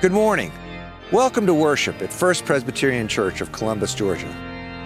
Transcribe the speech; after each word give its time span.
Good 0.00 0.12
morning. 0.12 0.50
Welcome 1.12 1.44
to 1.44 1.52
worship 1.52 2.00
at 2.00 2.10
First 2.10 2.46
Presbyterian 2.46 3.06
Church 3.06 3.42
of 3.42 3.52
Columbus, 3.52 3.94
Georgia. 3.94 4.34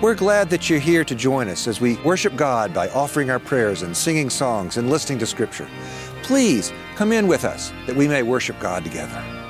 We're 0.03 0.17
glad 0.17 0.51
that 0.51 0.69
you're 0.69 0.81
here 0.81 1.05
to 1.05 1.15
join 1.15 1.49
us 1.49 1.69
as 1.69 1.81
we 1.81 1.95
worship 1.99 2.35
God 2.35 2.75
by 2.75 2.89
offering 2.89 3.31
our 3.31 3.39
prayers 3.39 3.83
and 3.83 3.97
singing 3.97 4.29
songs 4.29 4.77
and 4.77 4.91
listening 4.91 5.21
to 5.21 5.27
Scripture. 5.27 5.69
Please 6.25 6.73
come 6.97 7.13
in 7.13 7.29
with 7.29 7.45
us 7.45 7.73
that 7.87 7.95
we 7.95 8.09
may 8.09 8.25
worship 8.25 8.59
God 8.59 8.83
together. 8.83 9.44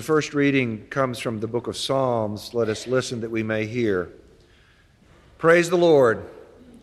The 0.00 0.06
first 0.06 0.32
reading 0.32 0.86
comes 0.86 1.18
from 1.18 1.40
the 1.40 1.46
book 1.46 1.66
of 1.66 1.76
Psalms. 1.76 2.54
Let 2.54 2.70
us 2.70 2.86
listen 2.86 3.20
that 3.20 3.30
we 3.30 3.42
may 3.42 3.66
hear. 3.66 4.10
Praise 5.36 5.68
the 5.68 5.76
Lord. 5.76 6.24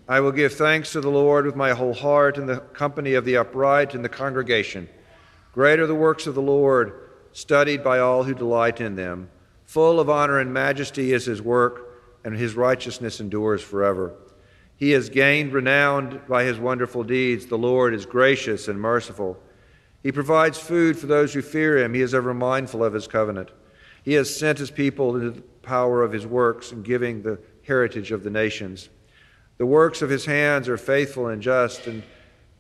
I 0.07 0.20
will 0.20 0.31
give 0.31 0.53
thanks 0.53 0.91
to 0.91 1.02
the 1.02 1.09
Lord 1.09 1.48
with 1.48 1.55
my 1.55 1.71
whole 1.71 1.95
heart 1.95 2.38
in 2.38 2.45
the 2.45 2.59
company 2.59 3.16
of 3.16 3.26
the 3.26 3.38
upright 3.38 3.95
in 3.95 4.03
the 4.03 4.07
congregation. 4.07 4.88
Great 5.52 5.80
are 5.80 5.88
the 5.88 5.95
works 5.95 6.27
of 6.27 6.35
the 6.35 6.43
Lord, 6.43 7.09
studied 7.31 7.84
by 7.84 7.98
all 7.98 8.23
who 8.23 8.35
delight 8.35 8.81
in 8.81 8.95
them. 8.95 9.31
Full 9.65 9.99
of 9.99 10.12
honor 10.12 10.38
and 10.38 10.54
majesty 10.54 11.12
is 11.12 11.26
his 11.26 11.41
work, 11.41 11.90
and 12.23 12.38
his 12.38 12.54
righteousness 12.54 13.20
endures 13.20 13.63
forever. 13.63 14.13
He 14.76 14.91
has 14.91 15.09
gained 15.09 15.54
renown 15.54 16.21
by 16.29 16.43
his 16.43 16.59
wonderful 16.59 17.04
deeds. 17.04 17.48
The 17.48 17.57
Lord 17.57 17.95
is 17.95 18.05
gracious 18.05 18.68
and 18.68 18.79
merciful. 18.79 19.41
He 20.04 20.12
provides 20.12 20.58
food 20.58 20.98
for 20.98 21.08
those 21.08 21.34
who 21.34 21.41
fear 21.41 21.77
him. 21.77 21.94
He 21.94 22.02
is 22.02 22.13
ever 22.13 22.34
mindful 22.34 22.84
of 22.84 22.94
his 22.94 23.08
covenant. 23.08 23.52
He 24.04 24.13
has 24.13 24.34
sent 24.34 24.60
his 24.60 24.71
people 24.71 25.16
into 25.16 25.32
the 25.32 25.41
power 25.41 26.04
of 26.04 26.12
his 26.12 26.26
works 26.26 26.71
and 26.71 26.85
giving 26.85 27.21
the 27.21 27.40
heritage 27.63 28.12
of 28.12 28.24
the 28.24 28.30
nations. 28.30 28.90
The 29.58 29.66
works 29.66 30.02
of 30.02 30.10
his 30.10 30.26
hands 30.26 30.70
are 30.70 30.77
faithful 30.77 31.27
and 31.27 31.41
just, 31.41 31.88
and 31.88 32.04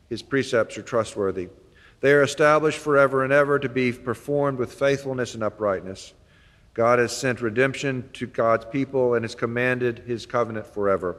his 0.09 0.21
precepts 0.21 0.77
are 0.77 0.83
trustworthy. 0.83 1.49
They 2.01 2.11
are 2.11 2.23
established 2.23 2.79
forever 2.79 3.23
and 3.23 3.31
ever 3.31 3.59
to 3.59 3.69
be 3.69 3.91
performed 3.91 4.57
with 4.57 4.73
faithfulness 4.73 5.33
and 5.33 5.43
uprightness. 5.43 6.13
God 6.73 6.99
has 6.99 7.15
sent 7.15 7.41
redemption 7.41 8.09
to 8.13 8.27
God's 8.27 8.65
people 8.65 9.13
and 9.13 9.23
has 9.23 9.35
commanded 9.35 9.99
his 9.99 10.25
covenant 10.25 10.67
forever. 10.67 11.17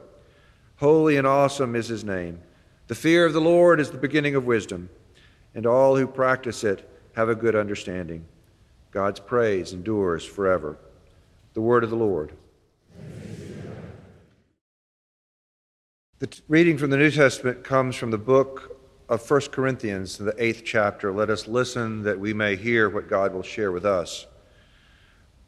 Holy 0.77 1.17
and 1.17 1.27
awesome 1.27 1.75
is 1.75 1.87
his 1.87 2.03
name. 2.03 2.39
The 2.87 2.95
fear 2.95 3.25
of 3.25 3.33
the 3.33 3.41
Lord 3.41 3.79
is 3.79 3.91
the 3.91 3.97
beginning 3.97 4.35
of 4.35 4.45
wisdom 4.45 4.89
and 5.55 5.65
all 5.65 5.95
who 5.95 6.07
practice 6.07 6.63
it 6.63 6.89
have 7.15 7.29
a 7.29 7.35
good 7.35 7.55
understanding. 7.55 8.25
God's 8.91 9.19
praise 9.19 9.73
endures 9.73 10.25
forever. 10.25 10.77
The 11.53 11.61
word 11.61 11.83
of 11.83 11.89
the 11.89 11.95
Lord. 11.95 12.31
The 16.19 16.27
t- 16.27 16.41
reading 16.47 16.77
from 16.77 16.89
the 16.89 16.97
New 16.97 17.11
Testament 17.11 17.63
comes 17.63 17.95
from 17.95 18.11
the 18.11 18.17
book 18.17 18.77
of 19.07 19.29
1 19.29 19.41
Corinthians, 19.51 20.17
the 20.17 20.35
eighth 20.37 20.63
chapter. 20.65 21.11
Let 21.11 21.29
us 21.29 21.47
listen 21.47 22.03
that 22.03 22.19
we 22.19 22.33
may 22.33 22.55
hear 22.55 22.89
what 22.89 23.07
God 23.07 23.33
will 23.33 23.43
share 23.43 23.71
with 23.71 23.85
us. 23.85 24.27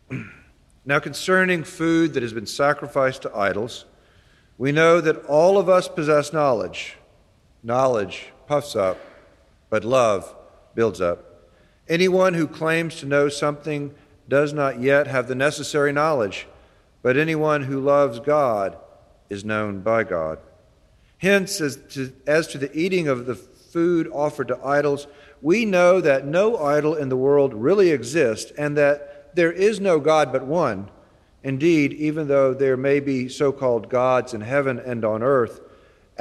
now, 0.85 0.99
concerning 0.99 1.63
food 1.63 2.13
that 2.13 2.23
has 2.23 2.33
been 2.33 2.47
sacrificed 2.47 3.23
to 3.23 3.35
idols, 3.35 3.85
we 4.57 4.71
know 4.71 5.01
that 5.01 5.25
all 5.25 5.57
of 5.57 5.67
us 5.67 5.87
possess 5.87 6.31
knowledge. 6.31 6.97
Knowledge 7.63 8.27
puffs 8.47 8.75
up 8.75 8.97
but 9.71 9.83
love 9.83 10.35
builds 10.75 11.01
up. 11.01 11.47
Anyone 11.87 12.35
who 12.35 12.47
claims 12.47 12.97
to 12.97 13.07
know 13.07 13.29
something 13.29 13.95
does 14.29 14.53
not 14.53 14.79
yet 14.79 15.07
have 15.07 15.27
the 15.27 15.33
necessary 15.33 15.91
knowledge, 15.91 16.47
but 17.01 17.17
anyone 17.17 17.63
who 17.63 17.79
loves 17.79 18.19
God 18.19 18.77
is 19.29 19.43
known 19.43 19.79
by 19.79 20.03
God. 20.03 20.37
Hence, 21.17 21.59
as 21.61 21.77
to, 21.91 22.13
as 22.27 22.47
to 22.47 22.57
the 22.57 22.75
eating 22.77 23.07
of 23.07 23.25
the 23.25 23.35
food 23.35 24.07
offered 24.11 24.49
to 24.49 24.63
idols, 24.63 25.07
we 25.41 25.65
know 25.65 26.01
that 26.01 26.25
no 26.25 26.57
idol 26.57 26.95
in 26.95 27.09
the 27.09 27.17
world 27.17 27.53
really 27.53 27.91
exists 27.91 28.51
and 28.57 28.77
that 28.77 29.35
there 29.35 29.51
is 29.51 29.79
no 29.79 29.99
God 29.99 30.31
but 30.31 30.45
one. 30.45 30.89
Indeed, 31.43 31.93
even 31.93 32.27
though 32.27 32.53
there 32.53 32.77
may 32.77 32.99
be 32.99 33.29
so 33.29 33.51
called 33.51 33.89
gods 33.89 34.33
in 34.33 34.41
heaven 34.41 34.79
and 34.79 35.05
on 35.05 35.23
earth, 35.23 35.61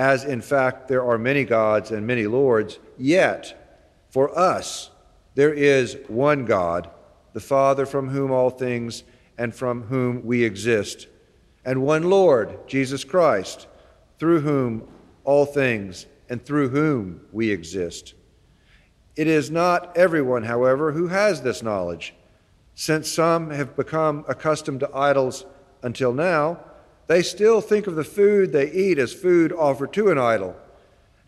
as 0.01 0.25
in 0.25 0.41
fact 0.41 0.89
there 0.89 1.05
are 1.05 1.19
many 1.19 1.45
gods 1.45 1.91
and 1.91 2.07
many 2.07 2.27
lords, 2.27 2.79
yet 2.97 4.03
for 4.09 4.37
us 4.37 4.91
there 5.35 5.53
is 5.53 5.99
one 6.09 6.47
God, 6.47 6.89
the 7.35 7.41
Father 7.41 7.85
from 7.85 8.09
whom 8.09 8.31
all 8.31 8.49
things 8.49 9.05
and 9.37 9.55
from 9.55 9.83
whom 9.83 10.25
we 10.25 10.43
exist, 10.43 11.07
and 11.67 11.83
one 11.83 12.05
Lord, 12.05 12.67
Jesus 12.67 13.05
Christ, 13.05 13.67
through 14.19 14.41
whom 14.41 14.89
all 15.25 15.45
things 15.45 16.07
and 16.31 16.43
through 16.43 16.71
whom 16.71 17.21
we 17.31 17.51
exist. 17.51 18.15
It 19.17 19.27
is 19.27 19.51
not 19.51 19.95
everyone, 19.99 20.45
however, 20.45 20.93
who 20.93 21.09
has 21.09 21.43
this 21.43 21.63
knowledge, 21.63 22.15
since 22.75 23.13
some 23.13 23.51
have 23.51 23.77
become 23.77 24.25
accustomed 24.29 24.81
to 24.81 24.97
idols 24.97 25.45
until 25.83 26.15
now 26.15 26.59
they 27.11 27.23
still 27.23 27.61
think 27.61 27.89
of 27.89 27.97
the 27.97 28.05
food 28.05 28.53
they 28.53 28.71
eat 28.71 28.97
as 28.97 29.13
food 29.13 29.53
offered 29.53 29.93
to 29.93 30.13
an 30.13 30.17
idol, 30.17 30.55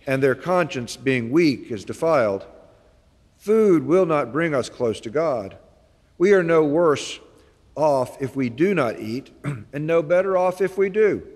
and 0.06 0.22
their 0.22 0.36
conscience, 0.36 0.96
being 0.96 1.32
weak, 1.32 1.72
is 1.72 1.84
defiled. 1.84 2.46
Food 3.38 3.84
will 3.84 4.06
not 4.06 4.30
bring 4.30 4.54
us 4.54 4.68
close 4.68 5.00
to 5.00 5.10
God. 5.10 5.56
We 6.18 6.34
are 6.34 6.44
no 6.44 6.62
worse 6.62 7.18
off 7.74 8.22
if 8.22 8.36
we 8.36 8.48
do 8.48 8.76
not 8.76 9.00
eat, 9.00 9.32
and 9.72 9.84
no 9.84 10.04
better 10.04 10.36
off 10.36 10.60
if 10.60 10.78
we 10.78 10.88
do. 10.88 11.26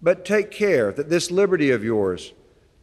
But 0.00 0.24
take 0.24 0.50
care 0.50 0.90
that 0.92 1.10
this 1.10 1.30
liberty 1.30 1.70
of 1.70 1.84
yours 1.84 2.32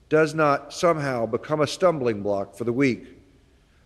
does 0.10 0.36
not 0.36 0.72
somehow 0.72 1.26
become 1.26 1.60
a 1.60 1.66
stumbling 1.66 2.22
block 2.22 2.56
for 2.56 2.66
the 2.66 2.72
weak. 2.72 3.18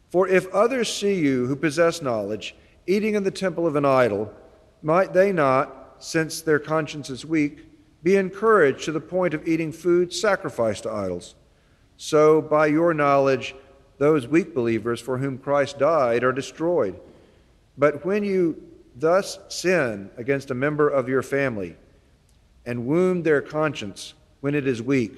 For 0.10 0.28
if 0.28 0.46
others 0.54 0.94
see 0.94 1.14
you 1.14 1.48
who 1.48 1.56
possess 1.56 2.02
knowledge 2.02 2.54
eating 2.86 3.16
in 3.16 3.24
the 3.24 3.32
temple 3.32 3.66
of 3.66 3.78
an 3.78 3.86
idol, 3.86 4.34
might 4.82 5.14
they 5.14 5.32
not? 5.32 5.78
Since 6.04 6.42
their 6.42 6.60
conscience 6.60 7.10
is 7.10 7.26
weak, 7.26 7.66
be 8.04 8.16
encouraged 8.16 8.86
to 8.86 8.92
the 8.92 9.00
point 9.00 9.34
of 9.34 9.48
eating 9.48 9.72
food 9.72 10.14
sacrificed 10.14 10.84
to 10.84 10.92
idols. 10.92 11.36
So, 11.98 12.42
by 12.42 12.68
your 12.68 12.94
knowledge, 12.94 13.56
those 14.00 14.28
weak 14.28 14.56
believers 14.56 15.00
for 15.00 15.20
whom 15.20 15.38
Christ 15.38 15.78
died 15.78 16.24
are 16.24 16.32
destroyed. 16.32 17.00
But 17.78 18.04
when 18.04 18.24
you 18.24 18.62
thus 18.96 19.38
sin 19.50 20.10
against 20.18 20.50
a 20.50 20.56
member 20.56 20.90
of 20.90 21.08
your 21.08 21.22
family 21.22 21.76
and 22.66 22.88
wound 22.88 23.24
their 23.24 23.42
conscience 23.42 24.16
when 24.40 24.56
it 24.56 24.68
is 24.68 24.82
weak, 24.82 25.14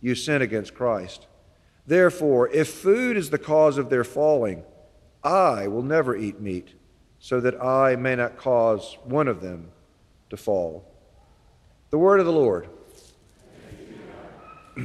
you 0.00 0.14
sin 0.14 0.42
against 0.42 0.74
Christ. 0.74 1.26
Therefore, 1.86 2.48
if 2.50 2.68
food 2.68 3.16
is 3.16 3.30
the 3.30 3.38
cause 3.38 3.78
of 3.78 3.90
their 3.90 4.04
falling, 4.04 4.62
I 5.24 5.66
will 5.66 5.82
never 5.82 6.14
eat 6.14 6.40
meat, 6.40 6.74
so 7.18 7.40
that 7.40 7.62
I 7.62 7.96
may 7.96 8.16
not 8.16 8.36
cause 8.36 8.96
one 9.04 9.28
of 9.28 9.40
them 9.40 9.72
to 10.30 10.36
fall. 10.36 10.84
The 11.90 11.98
word 11.98 12.20
of 12.20 12.26
the 12.26 12.32
Lord. 12.32 12.68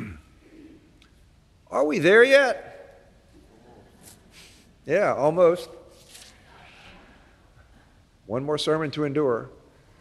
Are 1.72 1.86
we 1.86 2.00
there 2.00 2.24
yet? 2.24 2.72
Yeah, 4.86 5.14
almost. 5.14 5.70
One 8.26 8.44
more 8.44 8.58
sermon 8.58 8.92
to 8.92 9.04
endure. 9.06 9.50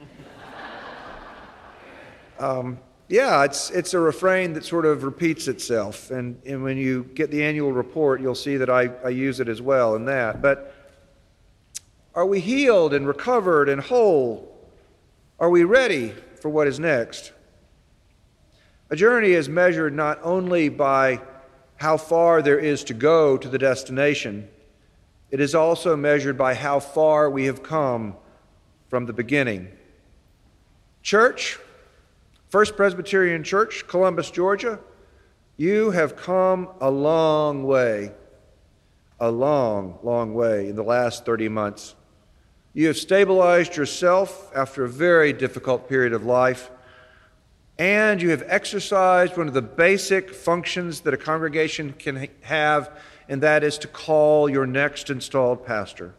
Um, 2.37 2.81
yeah, 3.09 3.45
it's, 3.45 3.71
it's 3.71 3.95
a 3.95 3.99
refrain 4.01 4.55
that 4.55 4.65
sort 4.65 4.85
of 4.87 5.05
repeats 5.05 5.47
itself. 5.47 6.11
And, 6.11 6.41
and 6.45 6.65
when 6.65 6.77
you 6.77 7.05
get 7.15 7.31
the 7.31 7.45
annual 7.45 7.71
report, 7.71 8.21
you'll 8.21 8.35
see 8.35 8.57
that 8.57 8.69
I, 8.69 8.91
I 9.05 9.11
use 9.11 9.39
it 9.39 9.49
as 9.49 9.63
well 9.63 9.95
in 9.95 10.07
that. 10.07 10.43
But 10.43 10.75
are 12.13 12.27
we 12.27 12.41
healed 12.41 12.93
and 12.93 13.07
recovered 13.07 13.69
and 13.69 13.81
whole 13.81 14.54
are 15.39 15.51
we 15.51 15.65
ready 15.65 16.15
for 16.41 16.49
what 16.49 16.67
is 16.67 16.79
next? 16.79 17.33
A 18.91 18.97
journey 18.97 19.33
is 19.33 19.49
measured 19.49 19.95
not 19.95 20.21
only 20.23 20.69
by 20.69 21.21
how 21.77 21.97
far 21.97 22.43
there 22.43 22.59
is 22.59 22.85
to 22.85 22.95
go 22.95 23.37
to 23.37 23.49
the 23.49 23.59
destination, 23.59 24.49
it 25.31 25.41
is 25.41 25.55
also 25.55 25.97
measured 25.97 26.39
by 26.39 26.55
how 26.55 26.79
far 26.79 27.29
we 27.29 27.47
have 27.47 27.63
come 27.63 28.17
from 28.89 29.07
the 29.07 29.13
beginning. 29.13 29.69
Church, 31.03 31.59
First 32.49 32.77
Presbyterian 32.77 33.43
Church, 33.43 33.85
Columbus, 33.89 34.31
Georgia, 34.31 34.79
you 35.57 35.91
have 35.91 36.15
come 36.15 36.69
a 36.81 36.91
long 36.91 37.65
way, 37.65 38.13
a 39.19 39.31
long, 39.31 39.99
long 40.03 40.35
way 40.35 40.69
in 40.69 40.77
the 40.77 40.85
last 40.85 41.25
30 41.25 41.49
months. 41.49 41.97
You 42.75 42.89
have 42.89 42.97
stabilized 42.97 43.77
yourself 43.77 44.51
after 44.55 44.85
a 44.85 44.89
very 44.89 45.33
difficult 45.33 45.89
period 45.89 46.13
of 46.13 46.25
life. 46.25 46.71
and 47.79 48.23
you 48.23 48.31
have 48.31 48.45
exercised 48.47 49.37
one 49.37 49.49
of 49.49 49.55
the 49.55 49.63
basic 49.63 50.31
functions 50.33 51.01
that 51.01 51.15
a 51.15 51.17
congregation 51.17 51.93
can 51.99 52.29
have, 52.43 52.97
and 53.29 53.43
that 53.43 53.65
is 53.65 53.79
to 53.79 53.89
call 53.89 54.49
your 54.49 54.67
next 54.67 55.11
installed 55.11 55.67
pastor. 55.67 56.15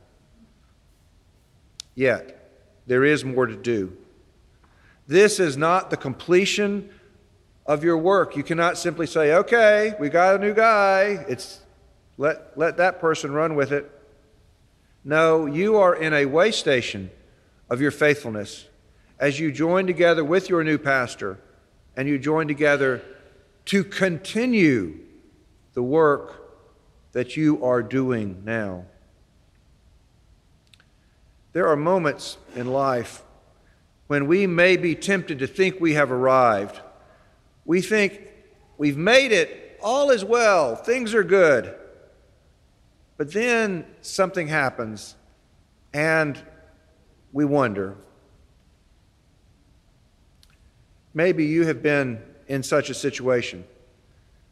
Yet, 1.94 2.52
there 2.88 3.06
is 3.06 3.24
more 3.24 3.46
to 3.46 3.56
do. 3.56 3.96
This 5.08 5.40
is 5.40 5.56
not 5.56 5.92
the 5.92 5.98
completion 5.98 6.90
of 7.66 7.84
your 7.84 7.98
work. 7.98 8.36
You 8.36 8.44
cannot 8.44 8.78
simply 8.78 9.08
say, 9.08 9.34
okay, 9.36 9.94
we 9.98 10.10
got 10.10 10.36
a 10.36 10.40
new 10.40 10.54
guy. 10.54 11.26
It's 11.30 11.62
let, 12.18 12.58
let 12.58 12.78
that 12.78 13.00
person 13.00 13.32
run 13.32 13.56
with 13.56 13.72
it. 13.72 13.90
No, 15.08 15.46
you 15.46 15.78
are 15.78 15.94
in 15.94 16.16
a 16.16 16.26
way 16.26 16.50
station 16.50 17.12
of 17.70 17.80
your 17.80 17.92
faithfulness 17.92 18.66
as 19.20 19.40
you 19.40 19.52
join 19.52 19.86
together 19.86 20.26
with 20.26 20.50
your 20.50 20.64
new 20.64 20.80
pastor 20.80 21.38
and 21.96 22.08
you 22.08 22.18
join 22.18 22.48
together 22.48 23.04
to 23.66 23.84
continue 23.84 24.98
the 25.76 25.84
work 25.84 26.42
that 27.12 27.38
you 27.38 27.64
are 27.64 27.84
doing 27.84 28.42
now. 28.44 28.86
There 31.54 31.68
are 31.68 31.76
moments 31.76 32.40
in 32.56 32.74
life 32.74 33.22
when 34.08 34.26
we 34.26 34.48
may 34.48 34.76
be 34.76 34.96
tempted 34.96 35.38
to 35.38 35.48
think 35.48 35.80
we 35.80 35.94
have 35.94 36.12
arrived. 36.12 36.82
We 37.64 37.82
think 37.82 38.22
we've 38.80 38.98
made 38.98 39.32
it, 39.32 39.80
all 39.84 40.10
is 40.10 40.26
well, 40.26 40.76
things 40.76 41.14
are 41.14 41.24
good. 41.24 41.76
But 43.18 43.32
then 43.32 43.86
something 44.02 44.48
happens, 44.48 45.16
and 45.94 46.42
we 47.32 47.46
wonder 47.46 47.98
Maybe 51.16 51.46
you 51.46 51.66
have 51.66 51.82
been 51.82 52.22
in 52.48 52.62
such 52.62 52.90
a 52.90 52.94
situation. 52.94 53.64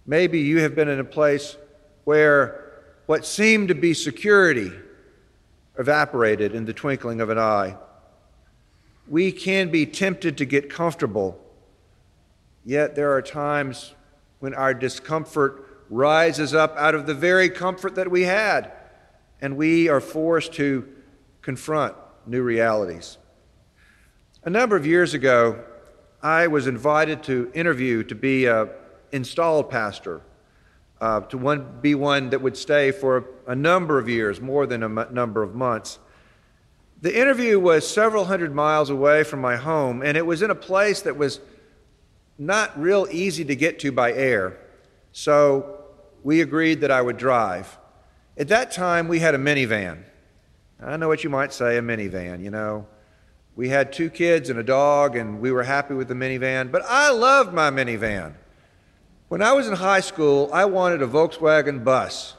Maybe 0.07 0.39
you 0.39 0.61
have 0.61 0.73
been 0.73 0.87
in 0.87 0.99
a 0.99 1.03
place 1.03 1.57
where 2.05 2.81
what 3.05 3.25
seemed 3.25 3.67
to 3.67 3.75
be 3.75 3.93
security 3.93 4.71
evaporated 5.77 6.55
in 6.55 6.63
the 6.63 6.71
twinkling 6.71 7.19
of 7.19 7.29
an 7.29 7.37
eye. 7.37 7.75
We 9.09 9.33
can 9.33 9.71
be 9.71 9.85
tempted 9.85 10.37
to 10.37 10.45
get 10.45 10.69
comfortable, 10.69 11.37
yet 12.63 12.95
there 12.95 13.11
are 13.11 13.21
times 13.21 13.93
when 14.39 14.53
our 14.53 14.73
discomfort 14.73 15.72
rises 15.89 16.53
up 16.53 16.75
out 16.77 16.95
of 16.95 17.05
the 17.05 17.13
very 17.13 17.49
comfort 17.49 17.95
that 17.95 18.09
we 18.09 18.23
had, 18.23 18.71
and 19.41 19.57
we 19.57 19.89
are 19.89 19.99
forced 19.99 20.53
to 20.53 20.87
confront 21.41 21.95
new 22.25 22.41
realities. 22.41 23.17
A 24.43 24.49
number 24.49 24.75
of 24.75 24.85
years 24.85 25.13
ago, 25.13 25.63
I 26.21 26.47
was 26.47 26.67
invited 26.67 27.23
to 27.23 27.51
interview 27.53 28.03
to 28.03 28.15
be 28.15 28.45
an 28.45 28.69
installed 29.11 29.69
pastor, 29.69 30.21
uh, 31.01 31.21
to 31.21 31.37
one, 31.37 31.79
be 31.81 31.95
one 31.95 32.29
that 32.29 32.41
would 32.41 32.55
stay 32.55 32.91
for 32.91 33.17
a, 33.17 33.51
a 33.51 33.55
number 33.55 33.99
of 33.99 34.07
years, 34.07 34.39
more 34.39 34.65
than 34.65 34.83
a 34.83 34.85
m- 34.85 35.13
number 35.13 35.43
of 35.43 35.53
months. 35.53 35.99
The 37.01 37.13
interview 37.13 37.59
was 37.59 37.85
several 37.85 38.25
hundred 38.25 38.55
miles 38.55 38.89
away 38.89 39.25
from 39.25 39.41
my 39.41 39.57
home, 39.57 40.01
and 40.01 40.15
it 40.15 40.25
was 40.25 40.41
in 40.41 40.49
a 40.49 40.55
place 40.55 41.01
that 41.01 41.17
was 41.17 41.41
not 42.37 42.79
real 42.79 43.07
easy 43.11 43.43
to 43.43 43.55
get 43.55 43.79
to 43.79 43.91
by 43.91 44.13
air. 44.13 44.57
So 45.13 45.79
we 46.23 46.41
agreed 46.41 46.81
that 46.81 46.91
I 46.91 47.01
would 47.01 47.17
drive. 47.17 47.77
At 48.37 48.47
that 48.49 48.71
time, 48.71 49.07
we 49.07 49.19
had 49.19 49.35
a 49.35 49.37
minivan. 49.37 50.03
I 50.81 50.97
know 50.97 51.07
what 51.07 51.23
you 51.23 51.29
might 51.29 51.53
say, 51.53 51.77
a 51.77 51.81
minivan, 51.81 52.43
you 52.43 52.49
know. 52.49 52.87
We 53.55 53.69
had 53.69 53.93
two 53.93 54.09
kids 54.09 54.49
and 54.49 54.59
a 54.59 54.63
dog, 54.63 55.15
and 55.15 55.39
we 55.39 55.51
were 55.51 55.63
happy 55.63 55.93
with 55.93 56.07
the 56.07 56.15
minivan. 56.15 56.71
But 56.71 56.81
I 56.87 57.11
loved 57.11 57.53
my 57.53 57.69
minivan. 57.69 58.33
When 59.27 59.43
I 59.43 59.53
was 59.53 59.67
in 59.67 59.75
high 59.75 59.99
school, 59.99 60.49
I 60.51 60.65
wanted 60.65 61.03
a 61.03 61.07
Volkswagen 61.07 61.83
bus. 61.83 62.33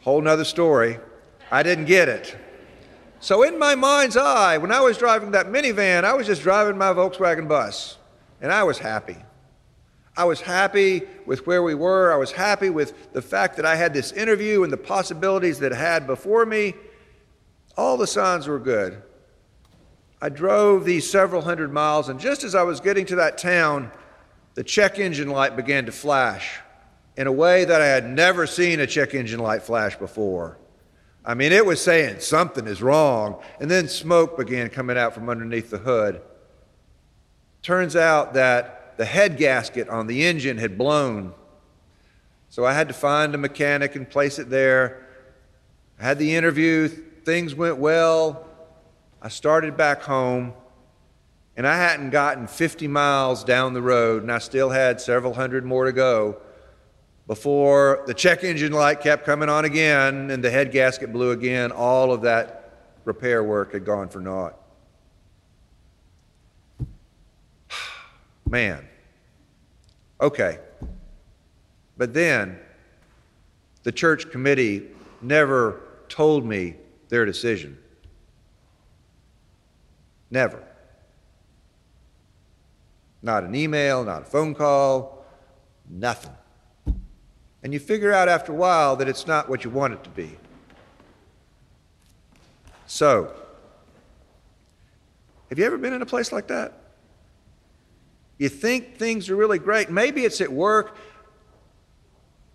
Whole 0.00 0.20
nother 0.20 0.44
story. 0.44 0.98
I 1.50 1.62
didn't 1.62 1.84
get 1.84 2.08
it. 2.08 2.36
So, 3.20 3.42
in 3.42 3.58
my 3.58 3.74
mind's 3.74 4.16
eye, 4.16 4.58
when 4.58 4.72
I 4.72 4.80
was 4.80 4.98
driving 4.98 5.30
that 5.30 5.46
minivan, 5.46 6.04
I 6.04 6.14
was 6.14 6.26
just 6.26 6.42
driving 6.42 6.76
my 6.76 6.92
Volkswagen 6.92 7.48
bus, 7.48 7.96
and 8.42 8.52
I 8.52 8.64
was 8.64 8.78
happy. 8.78 9.16
I 10.16 10.24
was 10.24 10.40
happy 10.40 11.02
with 11.26 11.46
where 11.46 11.62
we 11.62 11.74
were. 11.74 12.12
I 12.12 12.16
was 12.16 12.32
happy 12.32 12.70
with 12.70 13.12
the 13.12 13.22
fact 13.22 13.56
that 13.56 13.66
I 13.66 13.74
had 13.74 13.92
this 13.92 14.12
interview 14.12 14.62
and 14.62 14.72
the 14.72 14.76
possibilities 14.76 15.58
that 15.58 15.72
I 15.72 15.76
had 15.76 16.06
before 16.06 16.46
me. 16.46 16.74
All 17.76 17.96
the 17.96 18.06
signs 18.06 18.46
were 18.46 18.60
good. 18.60 19.02
I 20.22 20.28
drove 20.28 20.84
these 20.84 21.10
several 21.10 21.42
hundred 21.42 21.72
miles, 21.72 22.08
and 22.08 22.20
just 22.20 22.44
as 22.44 22.54
I 22.54 22.62
was 22.62 22.80
getting 22.80 23.06
to 23.06 23.16
that 23.16 23.36
town, 23.36 23.90
the 24.54 24.62
check 24.62 24.98
engine 24.98 25.28
light 25.28 25.56
began 25.56 25.86
to 25.86 25.92
flash 25.92 26.60
in 27.16 27.26
a 27.26 27.32
way 27.32 27.64
that 27.64 27.82
I 27.82 27.86
had 27.86 28.08
never 28.08 28.46
seen 28.46 28.80
a 28.80 28.86
check 28.86 29.14
engine 29.14 29.40
light 29.40 29.62
flash 29.62 29.96
before. 29.96 30.58
I 31.24 31.34
mean, 31.34 31.52
it 31.52 31.66
was 31.66 31.82
saying 31.82 32.20
something 32.20 32.66
is 32.66 32.82
wrong, 32.82 33.42
and 33.60 33.70
then 33.70 33.88
smoke 33.88 34.36
began 34.36 34.70
coming 34.70 34.96
out 34.96 35.14
from 35.14 35.28
underneath 35.28 35.70
the 35.70 35.78
hood. 35.78 36.22
Turns 37.62 37.96
out 37.96 38.34
that 38.34 38.83
the 38.96 39.04
head 39.04 39.36
gasket 39.36 39.88
on 39.88 40.06
the 40.06 40.24
engine 40.24 40.58
had 40.58 40.78
blown. 40.78 41.34
So 42.48 42.64
I 42.64 42.72
had 42.72 42.88
to 42.88 42.94
find 42.94 43.34
a 43.34 43.38
mechanic 43.38 43.96
and 43.96 44.08
place 44.08 44.38
it 44.38 44.50
there. 44.50 45.06
I 45.98 46.04
had 46.04 46.18
the 46.18 46.34
interview, 46.34 46.88
things 46.88 47.54
went 47.54 47.78
well. 47.78 48.46
I 49.20 49.28
started 49.28 49.76
back 49.76 50.02
home, 50.02 50.52
and 51.56 51.66
I 51.66 51.76
hadn't 51.76 52.10
gotten 52.10 52.46
50 52.46 52.88
miles 52.88 53.42
down 53.42 53.74
the 53.74 53.82
road, 53.82 54.22
and 54.22 54.30
I 54.30 54.38
still 54.38 54.70
had 54.70 55.00
several 55.00 55.34
hundred 55.34 55.64
more 55.64 55.84
to 55.84 55.92
go 55.92 56.40
before 57.26 58.04
the 58.06 58.14
check 58.14 58.44
engine 58.44 58.72
light 58.72 59.00
kept 59.00 59.24
coming 59.24 59.48
on 59.48 59.64
again 59.64 60.30
and 60.30 60.44
the 60.44 60.50
head 60.50 60.72
gasket 60.72 61.12
blew 61.12 61.30
again. 61.30 61.72
All 61.72 62.12
of 62.12 62.22
that 62.22 62.72
repair 63.04 63.42
work 63.42 63.72
had 63.72 63.84
gone 63.84 64.08
for 64.08 64.20
naught. 64.20 64.58
Man. 68.54 68.86
Okay. 70.20 70.60
But 71.96 72.14
then 72.14 72.56
the 73.82 73.90
church 73.90 74.30
committee 74.30 74.90
never 75.20 75.80
told 76.08 76.44
me 76.46 76.76
their 77.08 77.24
decision. 77.24 77.76
Never. 80.30 80.62
Not 83.22 83.42
an 83.42 83.56
email, 83.56 84.04
not 84.04 84.22
a 84.22 84.24
phone 84.24 84.54
call, 84.54 85.24
nothing. 85.90 86.30
And 87.64 87.72
you 87.72 87.80
figure 87.80 88.12
out 88.12 88.28
after 88.28 88.52
a 88.52 88.54
while 88.54 88.94
that 88.94 89.08
it's 89.08 89.26
not 89.26 89.48
what 89.48 89.64
you 89.64 89.70
want 89.70 89.94
it 89.94 90.04
to 90.04 90.10
be. 90.10 90.30
So, 92.86 93.34
have 95.48 95.58
you 95.58 95.64
ever 95.64 95.76
been 95.76 95.92
in 95.92 96.02
a 96.02 96.06
place 96.06 96.30
like 96.30 96.46
that? 96.46 96.83
You 98.38 98.48
think 98.48 98.98
things 98.98 99.30
are 99.30 99.36
really 99.36 99.58
great. 99.58 99.90
Maybe 99.90 100.24
it's 100.24 100.40
at 100.40 100.52
work. 100.52 100.96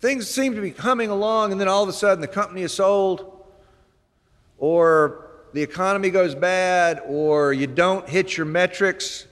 Things 0.00 0.28
seem 0.28 0.54
to 0.54 0.60
be 0.60 0.70
coming 0.70 1.10
along, 1.10 1.52
and 1.52 1.60
then 1.60 1.68
all 1.68 1.82
of 1.82 1.88
a 1.88 1.92
sudden 1.92 2.20
the 2.20 2.28
company 2.28 2.62
is 2.62 2.72
sold, 2.72 3.44
or 4.58 5.30
the 5.52 5.62
economy 5.62 6.10
goes 6.10 6.34
bad 6.34 7.00
or 7.06 7.52
you 7.52 7.66
don't 7.66 8.08
hit 8.08 8.36
your 8.36 8.46
metrics 8.46 9.26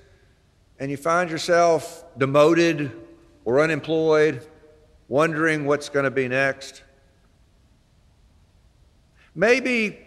and 0.80 0.90
you 0.90 0.96
find 0.96 1.30
yourself 1.30 2.04
demoted 2.16 2.92
or 3.44 3.60
unemployed, 3.60 4.46
wondering 5.08 5.64
what's 5.64 5.88
going 5.88 6.04
to 6.04 6.10
be 6.10 6.28
next. 6.28 6.82
Maybe 9.34 9.98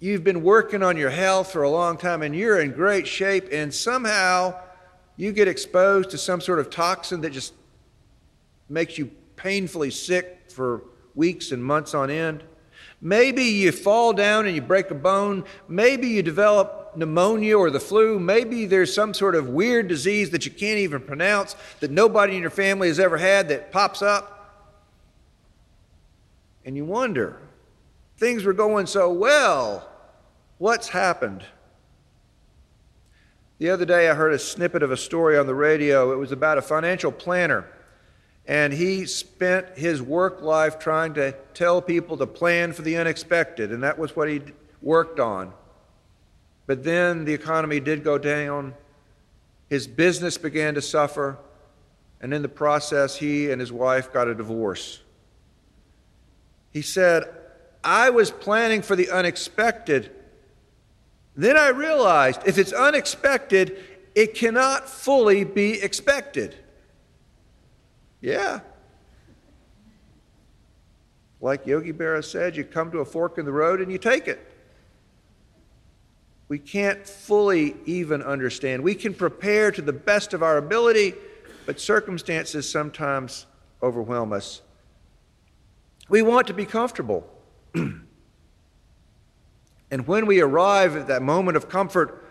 you've 0.00 0.24
been 0.24 0.42
working 0.42 0.82
on 0.82 0.96
your 0.96 1.10
health 1.10 1.50
for 1.50 1.62
a 1.62 1.70
long 1.70 1.96
time 1.96 2.22
and 2.22 2.34
you're 2.34 2.60
in 2.60 2.72
great 2.72 3.06
shape, 3.06 3.48
and 3.50 3.72
somehow 3.72 4.54
you 5.16 5.32
get 5.32 5.48
exposed 5.48 6.10
to 6.10 6.18
some 6.18 6.40
sort 6.40 6.58
of 6.58 6.70
toxin 6.70 7.20
that 7.22 7.30
just 7.30 7.54
makes 8.68 8.98
you 8.98 9.10
painfully 9.36 9.90
sick 9.90 10.50
for 10.50 10.82
weeks 11.14 11.52
and 11.52 11.64
months 11.64 11.94
on 11.94 12.10
end. 12.10 12.42
Maybe 13.00 13.44
you 13.44 13.72
fall 13.72 14.12
down 14.12 14.46
and 14.46 14.54
you 14.54 14.62
break 14.62 14.90
a 14.90 14.94
bone. 14.94 15.44
Maybe 15.68 16.08
you 16.08 16.22
develop 16.22 16.96
pneumonia 16.96 17.56
or 17.56 17.70
the 17.70 17.80
flu. 17.80 18.18
Maybe 18.18 18.66
there's 18.66 18.94
some 18.94 19.12
sort 19.14 19.34
of 19.34 19.48
weird 19.48 19.88
disease 19.88 20.30
that 20.30 20.46
you 20.46 20.50
can't 20.50 20.78
even 20.78 21.02
pronounce 21.02 21.56
that 21.80 21.90
nobody 21.90 22.36
in 22.36 22.42
your 22.42 22.50
family 22.50 22.88
has 22.88 22.98
ever 22.98 23.18
had 23.18 23.48
that 23.48 23.70
pops 23.70 24.02
up. 24.02 24.32
And 26.64 26.76
you 26.76 26.84
wonder, 26.84 27.38
things 28.16 28.44
were 28.44 28.52
going 28.52 28.86
so 28.86 29.12
well. 29.12 29.88
What's 30.58 30.88
happened? 30.88 31.44
The 33.58 33.70
other 33.70 33.84
day, 33.84 34.10
I 34.10 34.14
heard 34.14 34.32
a 34.32 34.38
snippet 34.38 34.82
of 34.82 34.90
a 34.90 34.96
story 34.96 35.38
on 35.38 35.46
the 35.46 35.54
radio. 35.54 36.12
It 36.12 36.16
was 36.16 36.32
about 36.32 36.58
a 36.58 36.62
financial 36.62 37.10
planner 37.10 37.66
and 38.48 38.72
he 38.72 39.06
spent 39.06 39.76
his 39.76 40.00
work 40.00 40.40
life 40.40 40.78
trying 40.78 41.14
to 41.14 41.32
tell 41.52 41.82
people 41.82 42.16
to 42.16 42.26
plan 42.26 42.72
for 42.72 42.82
the 42.82 42.96
unexpected, 42.96 43.72
and 43.72 43.82
that 43.82 43.98
was 43.98 44.14
what 44.14 44.28
he 44.28 44.40
worked 44.80 45.18
on. 45.18 45.52
But 46.66 46.84
then 46.84 47.24
the 47.24 47.34
economy 47.34 47.80
did 47.80 48.04
go 48.04 48.18
down, 48.18 48.74
His 49.68 49.88
business 49.88 50.38
began 50.38 50.74
to 50.74 50.82
suffer, 50.82 51.38
and 52.20 52.32
in 52.32 52.42
the 52.42 52.48
process, 52.48 53.16
he 53.16 53.50
and 53.50 53.60
his 53.60 53.72
wife 53.72 54.12
got 54.12 54.28
a 54.28 54.34
divorce. 54.34 55.00
He 56.72 56.82
said, 56.82 57.24
I 57.82 58.10
was 58.10 58.30
planning 58.30 58.82
for 58.82 58.94
the 58.94 59.10
unexpected. 59.10 60.12
Then 61.36 61.56
I 61.58 61.68
realized 61.68 62.40
if 62.46 62.56
it's 62.56 62.72
unexpected, 62.72 63.78
it 64.14 64.34
cannot 64.34 64.88
fully 64.88 65.44
be 65.44 65.80
expected. 65.82 66.56
Yeah. 68.22 68.60
Like 71.42 71.66
Yogi 71.66 71.92
Berra 71.92 72.24
said, 72.24 72.56
you 72.56 72.64
come 72.64 72.90
to 72.92 72.98
a 72.98 73.04
fork 73.04 73.36
in 73.36 73.44
the 73.44 73.52
road 73.52 73.82
and 73.82 73.92
you 73.92 73.98
take 73.98 74.26
it. 74.26 74.52
We 76.48 76.58
can't 76.58 77.06
fully 77.06 77.76
even 77.84 78.22
understand. 78.22 78.82
We 78.82 78.94
can 78.94 79.12
prepare 79.12 79.70
to 79.72 79.82
the 79.82 79.92
best 79.92 80.32
of 80.32 80.42
our 80.42 80.56
ability, 80.56 81.14
but 81.66 81.78
circumstances 81.78 82.70
sometimes 82.70 83.46
overwhelm 83.82 84.32
us. 84.32 84.62
We 86.08 86.22
want 86.22 86.46
to 86.46 86.54
be 86.54 86.64
comfortable. 86.64 87.28
and 89.90 90.06
when 90.06 90.26
we 90.26 90.40
arrive 90.40 90.96
at 90.96 91.08
that 91.08 91.22
moment 91.22 91.56
of 91.56 91.68
comfort, 91.68 92.24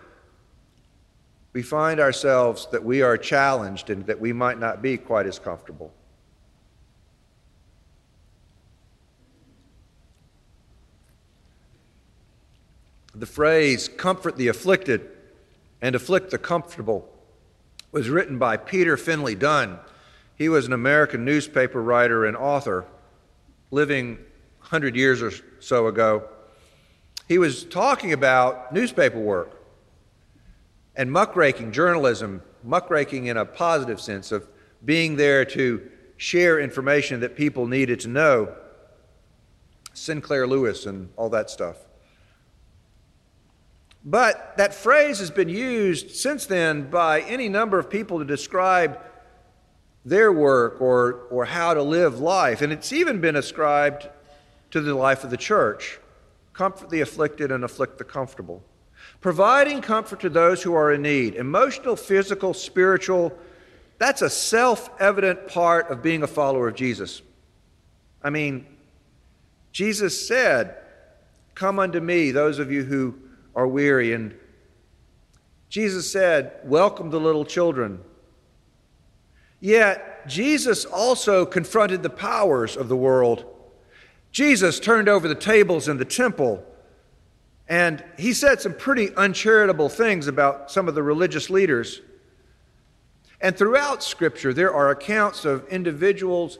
we 1.52 1.62
find 1.62 2.00
ourselves 2.00 2.68
that 2.70 2.84
we 2.84 3.00
are 3.00 3.16
challenged 3.16 3.88
and 3.88 4.04
that 4.06 4.20
we 4.20 4.32
might 4.32 4.58
not 4.58 4.82
be 4.82 4.98
quite 4.98 5.26
as 5.26 5.38
comfortable. 5.38 5.92
The 13.14 13.24
phrase, 13.24 13.88
comfort 13.88 14.36
the 14.36 14.48
afflicted 14.48 15.08
and 15.80 15.94
afflict 15.94 16.30
the 16.30 16.36
comfortable, 16.36 17.08
was 17.90 18.10
written 18.10 18.38
by 18.38 18.58
Peter 18.58 18.98
Finley 18.98 19.34
Dunne. 19.34 19.78
He 20.34 20.50
was 20.50 20.66
an 20.66 20.74
American 20.74 21.24
newspaper 21.24 21.82
writer 21.82 22.26
and 22.26 22.36
author 22.36 22.84
living 23.70 24.18
100 24.58 24.94
years 24.94 25.22
or 25.22 25.32
so 25.60 25.86
ago. 25.86 26.28
He 27.28 27.38
was 27.38 27.64
talking 27.64 28.12
about 28.12 28.72
newspaper 28.72 29.18
work 29.18 29.60
and 30.94 31.10
muckraking, 31.10 31.72
journalism, 31.72 32.42
muckraking 32.64 33.26
in 33.26 33.36
a 33.36 33.44
positive 33.44 34.00
sense 34.00 34.32
of 34.32 34.48
being 34.84 35.16
there 35.16 35.44
to 35.44 35.90
share 36.16 36.60
information 36.60 37.20
that 37.20 37.36
people 37.36 37.66
needed 37.66 38.00
to 38.00 38.08
know. 38.08 38.54
Sinclair 39.92 40.46
Lewis 40.46 40.86
and 40.86 41.10
all 41.16 41.28
that 41.30 41.50
stuff. 41.50 41.76
But 44.04 44.56
that 44.56 44.72
phrase 44.72 45.18
has 45.18 45.32
been 45.32 45.48
used 45.48 46.12
since 46.12 46.46
then 46.46 46.88
by 46.90 47.22
any 47.22 47.48
number 47.48 47.78
of 47.78 47.90
people 47.90 48.20
to 48.20 48.24
describe 48.24 49.00
their 50.04 50.32
work 50.32 50.80
or, 50.80 51.26
or 51.28 51.44
how 51.44 51.74
to 51.74 51.82
live 51.82 52.20
life. 52.20 52.62
And 52.62 52.72
it's 52.72 52.92
even 52.92 53.20
been 53.20 53.34
ascribed 53.34 54.08
to 54.70 54.80
the 54.80 54.94
life 54.94 55.24
of 55.24 55.30
the 55.30 55.36
church 55.36 55.98
comfort 56.56 56.88
the 56.88 57.02
afflicted 57.02 57.52
and 57.52 57.64
afflict 57.64 57.98
the 57.98 58.04
comfortable. 58.04 58.62
Providing 59.20 59.82
comfort 59.82 60.20
to 60.20 60.30
those 60.30 60.62
who 60.62 60.74
are 60.74 60.90
in 60.90 61.02
need, 61.02 61.34
emotional, 61.34 61.96
physical, 61.96 62.54
spiritual, 62.54 63.36
that's 63.98 64.22
a 64.22 64.30
self 64.30 64.88
evident 64.98 65.48
part 65.48 65.90
of 65.90 66.02
being 66.02 66.22
a 66.22 66.26
follower 66.26 66.68
of 66.68 66.74
Jesus. 66.74 67.20
I 68.22 68.30
mean, 68.30 68.66
Jesus 69.72 70.26
said, 70.26 70.76
Come 71.54 71.78
unto 71.78 72.00
me, 72.00 72.30
those 72.30 72.58
of 72.58 72.72
you 72.72 72.84
who 72.84 73.14
are 73.54 73.68
weary. 73.68 74.14
And 74.14 74.34
Jesus 75.68 76.10
said, 76.10 76.52
Welcome 76.64 77.10
the 77.10 77.20
little 77.20 77.44
children. 77.44 78.00
Yet, 79.60 80.26
Jesus 80.26 80.86
also 80.86 81.44
confronted 81.44 82.02
the 82.02 82.10
powers 82.10 82.76
of 82.76 82.88
the 82.88 82.96
world. 82.96 83.44
Jesus 84.36 84.78
turned 84.78 85.08
over 85.08 85.28
the 85.28 85.34
tables 85.34 85.88
in 85.88 85.96
the 85.96 86.04
temple, 86.04 86.62
and 87.66 88.04
he 88.18 88.34
said 88.34 88.60
some 88.60 88.74
pretty 88.74 89.08
uncharitable 89.14 89.88
things 89.88 90.26
about 90.26 90.70
some 90.70 90.88
of 90.88 90.94
the 90.94 91.02
religious 91.02 91.48
leaders. 91.48 92.02
And 93.40 93.56
throughout 93.56 94.02
Scripture, 94.02 94.52
there 94.52 94.74
are 94.74 94.90
accounts 94.90 95.46
of 95.46 95.66
individuals 95.68 96.58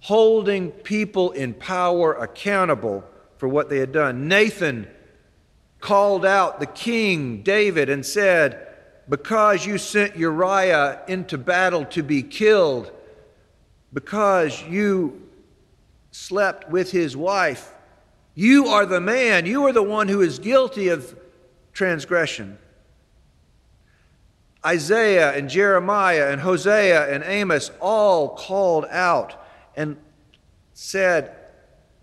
holding 0.00 0.72
people 0.72 1.30
in 1.30 1.54
power 1.54 2.12
accountable 2.12 3.04
for 3.36 3.46
what 3.46 3.70
they 3.70 3.78
had 3.78 3.92
done. 3.92 4.26
Nathan 4.26 4.88
called 5.78 6.26
out 6.26 6.58
the 6.58 6.66
king 6.66 7.44
David 7.44 7.88
and 7.88 8.04
said, 8.04 8.66
Because 9.08 9.64
you 9.64 9.78
sent 9.78 10.16
Uriah 10.16 11.02
into 11.06 11.38
battle 11.38 11.84
to 11.84 12.02
be 12.02 12.24
killed, 12.24 12.90
because 13.92 14.60
you 14.64 15.25
slept 16.16 16.70
with 16.70 16.90
his 16.90 17.16
wife, 17.16 17.72
you 18.34 18.66
are 18.68 18.86
the 18.86 19.00
man, 19.00 19.46
you 19.46 19.66
are 19.66 19.72
the 19.72 19.82
one 19.82 20.08
who 20.08 20.22
is 20.22 20.38
guilty 20.38 20.88
of 20.88 21.16
transgression. 21.72 22.58
Isaiah 24.64 25.36
and 25.36 25.48
Jeremiah 25.48 26.30
and 26.30 26.40
Hosea 26.40 27.14
and 27.14 27.22
Amos 27.22 27.70
all 27.80 28.30
called 28.30 28.86
out 28.86 29.46
and 29.76 29.96
said, 30.72 31.36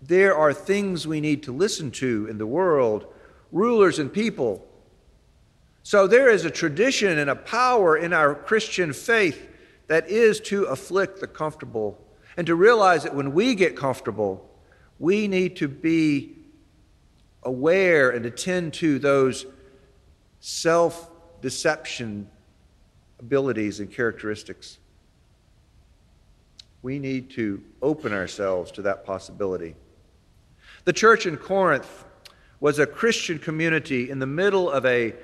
There 0.00 0.34
are 0.34 0.52
things 0.52 1.06
we 1.06 1.20
need 1.20 1.42
to 1.42 1.52
listen 1.52 1.90
to 1.92 2.26
in 2.30 2.38
the 2.38 2.46
world 2.46 3.06
rulers 3.50 3.98
and 3.98 4.12
people. 4.12 4.66
So 5.82 6.06
there 6.06 6.30
is 6.30 6.44
a 6.44 6.50
tradition 6.50 7.18
and 7.18 7.28
a 7.28 7.36
power 7.36 7.96
in 7.96 8.12
our 8.12 8.34
Christian 8.34 8.92
faith 8.92 9.48
that 9.88 10.08
is 10.08 10.40
to 10.40 10.64
afflict 10.64 11.20
the 11.20 11.26
comfortable 11.26 12.03
and 12.36 12.46
to 12.46 12.54
realize 12.54 13.04
that 13.04 13.14
when 13.14 13.32
we 13.32 13.54
get 13.54 13.76
comfortable, 13.76 14.48
we 14.98 15.28
need 15.28 15.56
to 15.56 15.68
be 15.68 16.36
aware 17.42 18.10
and 18.10 18.26
attend 18.26 18.72
to 18.74 18.98
those 18.98 19.46
self 20.40 21.10
deception 21.40 22.28
abilities 23.18 23.80
and 23.80 23.90
characteristics. 23.90 24.78
We 26.82 26.98
need 26.98 27.30
to 27.30 27.62
open 27.80 28.12
ourselves 28.12 28.70
to 28.72 28.82
that 28.82 29.06
possibility. 29.06 29.74
The 30.84 30.92
church 30.92 31.24
in 31.24 31.36
Corinth 31.36 32.04
was 32.60 32.78
a 32.78 32.86
Christian 32.86 33.38
community 33.38 34.10
in 34.10 34.18
the 34.18 34.26
middle 34.26 34.70
of 34.70 34.84
a 34.84 35.14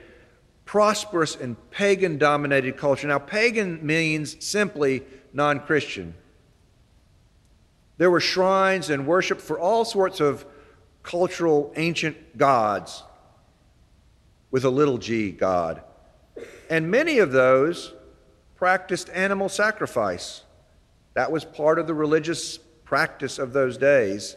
prosperous 0.64 1.36
and 1.36 1.56
pagan 1.70 2.16
dominated 2.16 2.76
culture. 2.76 3.08
Now, 3.08 3.18
pagan 3.18 3.84
means 3.84 4.42
simply 4.44 5.02
non 5.32 5.60
Christian. 5.60 6.14
There 8.00 8.10
were 8.10 8.20
shrines 8.20 8.88
and 8.88 9.06
worship 9.06 9.42
for 9.42 9.58
all 9.60 9.84
sorts 9.84 10.20
of 10.20 10.46
cultural 11.02 11.70
ancient 11.76 12.38
gods 12.38 13.02
with 14.50 14.64
a 14.64 14.70
little 14.70 14.96
g 14.96 15.30
God. 15.30 15.82
And 16.70 16.90
many 16.90 17.18
of 17.18 17.30
those 17.30 17.92
practiced 18.56 19.10
animal 19.10 19.50
sacrifice. 19.50 20.44
That 21.12 21.30
was 21.30 21.44
part 21.44 21.78
of 21.78 21.86
the 21.86 21.92
religious 21.92 22.56
practice 22.86 23.38
of 23.38 23.52
those 23.52 23.76
days. 23.76 24.34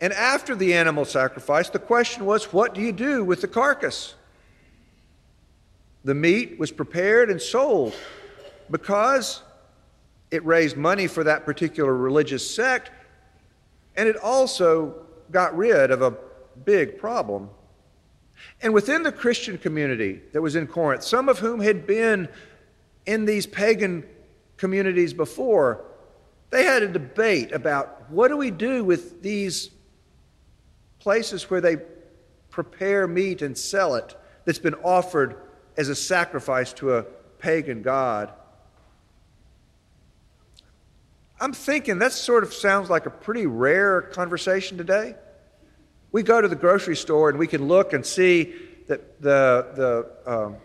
And 0.00 0.12
after 0.12 0.54
the 0.54 0.72
animal 0.74 1.04
sacrifice, 1.04 1.68
the 1.68 1.80
question 1.80 2.26
was 2.26 2.52
what 2.52 2.74
do 2.76 2.80
you 2.80 2.92
do 2.92 3.24
with 3.24 3.40
the 3.40 3.48
carcass? 3.48 4.14
The 6.04 6.14
meat 6.14 6.60
was 6.60 6.70
prepared 6.70 7.28
and 7.28 7.42
sold 7.42 7.92
because 8.70 9.42
it 10.36 10.44
raised 10.44 10.76
money 10.76 11.06
for 11.06 11.24
that 11.24 11.44
particular 11.44 11.96
religious 11.96 12.48
sect, 12.48 12.90
and 13.96 14.08
it 14.08 14.16
also 14.16 15.06
got 15.30 15.56
rid 15.56 15.90
of 15.90 16.02
a 16.02 16.14
big 16.64 16.98
problem. 16.98 17.50
And 18.60 18.74
within 18.74 19.02
the 19.02 19.12
Christian 19.12 19.56
community 19.56 20.20
that 20.32 20.42
was 20.42 20.54
in 20.54 20.66
Corinth, 20.66 21.02
some 21.02 21.28
of 21.28 21.38
whom 21.38 21.60
had 21.60 21.86
been 21.86 22.28
in 23.06 23.24
these 23.24 23.46
pagan 23.46 24.04
communities 24.58 25.14
before, 25.14 25.84
they 26.50 26.64
had 26.64 26.82
a 26.82 26.88
debate 26.88 27.52
about 27.52 28.10
what 28.10 28.28
do 28.28 28.36
we 28.36 28.50
do 28.50 28.84
with 28.84 29.22
these 29.22 29.70
places 30.98 31.48
where 31.48 31.62
they 31.62 31.78
prepare 32.50 33.08
meat 33.08 33.42
and 33.42 33.56
sell 33.56 33.94
it 33.94 34.14
that's 34.44 34.58
been 34.58 34.74
offered 34.74 35.36
as 35.76 35.88
a 35.88 35.94
sacrifice 35.94 36.72
to 36.74 36.96
a 36.96 37.02
pagan 37.38 37.80
god. 37.82 38.32
I'm 41.38 41.52
thinking 41.52 41.98
that 41.98 42.12
sort 42.12 42.44
of 42.44 42.54
sounds 42.54 42.88
like 42.88 43.04
a 43.04 43.10
pretty 43.10 43.46
rare 43.46 44.00
conversation 44.00 44.78
today. 44.78 45.14
We 46.10 46.22
go 46.22 46.40
to 46.40 46.48
the 46.48 46.56
grocery 46.56 46.96
store 46.96 47.28
and 47.28 47.38
we 47.38 47.46
can 47.46 47.68
look 47.68 47.92
and 47.92 48.06
see 48.06 48.54
that 48.86 49.20
the, 49.20 50.08
the 50.24 50.32
um, 50.32 50.56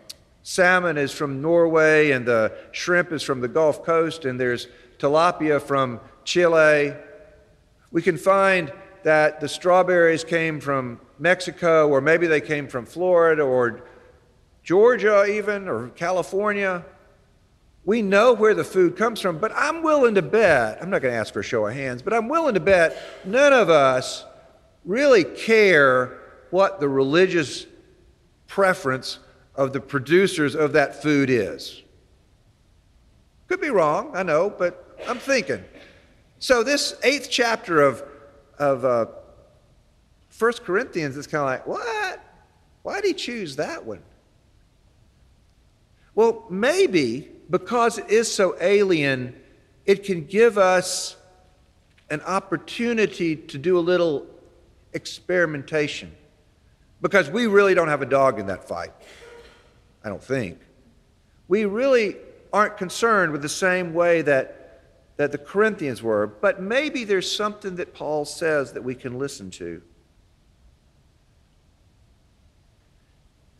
salmon 0.43 0.97
is 0.97 1.11
from 1.11 1.41
Norway 1.41 2.11
and 2.11 2.25
the 2.25 2.55
shrimp 2.71 3.11
is 3.11 3.21
from 3.21 3.41
the 3.41 3.49
Gulf 3.49 3.83
Coast 3.83 4.23
and 4.23 4.39
there's 4.39 4.67
tilapia 4.97 5.61
from 5.61 5.99
Chile. 6.23 6.93
We 7.91 8.01
can 8.01 8.17
find 8.17 8.71
that 9.03 9.41
the 9.41 9.49
strawberries 9.49 10.23
came 10.23 10.61
from 10.61 11.01
Mexico, 11.19 11.89
or 11.89 12.01
maybe 12.01 12.27
they 12.27 12.39
came 12.39 12.67
from 12.67 12.85
Florida, 12.85 13.41
or 13.41 13.83
Georgia, 14.63 15.25
even, 15.25 15.67
or 15.67 15.89
California. 15.89 16.85
We 17.83 18.01
know 18.01 18.33
where 18.33 18.53
the 18.53 18.63
food 18.63 18.95
comes 18.95 19.19
from, 19.19 19.39
but 19.39 19.51
I'm 19.55 19.81
willing 19.81 20.15
to 20.15 20.21
bet, 20.21 20.81
I'm 20.81 20.89
not 20.89 21.01
going 21.01 21.13
to 21.13 21.19
ask 21.19 21.33
for 21.33 21.39
a 21.39 21.43
show 21.43 21.65
of 21.65 21.73
hands, 21.73 22.01
but 22.01 22.13
I'm 22.13 22.27
willing 22.27 22.53
to 22.53 22.59
bet 22.59 22.95
none 23.25 23.53
of 23.53 23.69
us 23.69 24.23
really 24.85 25.23
care 25.23 26.19
what 26.51 26.79
the 26.79 26.87
religious 26.87 27.65
preference 28.47 29.19
of 29.55 29.73
the 29.73 29.79
producers 29.79 30.55
of 30.55 30.73
that 30.73 31.01
food 31.01 31.29
is. 31.29 31.81
Could 33.47 33.61
be 33.61 33.69
wrong, 33.69 34.11
I 34.15 34.23
know, 34.23 34.49
but 34.49 34.97
I'm 35.07 35.17
thinking. 35.17 35.63
So, 36.39 36.63
this 36.63 36.95
eighth 37.03 37.29
chapter 37.29 37.81
of, 37.81 38.03
of 38.57 38.85
uh, 38.85 39.05
1 40.37 40.53
Corinthians 40.63 41.17
is 41.17 41.27
kind 41.27 41.41
of 41.41 41.47
like, 41.47 41.67
what? 41.67 42.23
Why 42.83 43.01
did 43.01 43.07
he 43.07 43.13
choose 43.13 43.57
that 43.57 43.85
one? 43.85 44.01
Well, 46.15 46.45
maybe 46.49 47.29
because 47.51 47.97
it 47.97 48.09
is 48.09 48.33
so 48.33 48.55
alien, 48.61 49.35
it 49.85 50.03
can 50.03 50.25
give 50.25 50.57
us 50.57 51.17
an 52.09 52.21
opportunity 52.21 53.35
to 53.35 53.57
do 53.57 53.77
a 53.77 53.81
little 53.81 54.25
experimentation. 54.93 56.11
Because 57.01 57.29
we 57.29 57.47
really 57.47 57.73
don't 57.73 57.89
have 57.89 58.01
a 58.01 58.05
dog 58.05 58.39
in 58.39 58.47
that 58.47 58.67
fight. 58.67 58.91
I 60.03 60.09
don't 60.09 60.23
think. 60.23 60.59
We 61.47 61.65
really 61.65 62.15
aren't 62.53 62.77
concerned 62.77 63.31
with 63.31 63.41
the 63.41 63.49
same 63.49 63.93
way 63.93 64.21
that, 64.21 64.83
that 65.17 65.31
the 65.31 65.37
Corinthians 65.37 66.01
were, 66.01 66.27
but 66.27 66.61
maybe 66.61 67.03
there's 67.03 67.29
something 67.29 67.75
that 67.75 67.93
Paul 67.93 68.23
says 68.25 68.73
that 68.73 68.83
we 68.83 68.95
can 68.95 69.19
listen 69.19 69.51
to. 69.51 69.81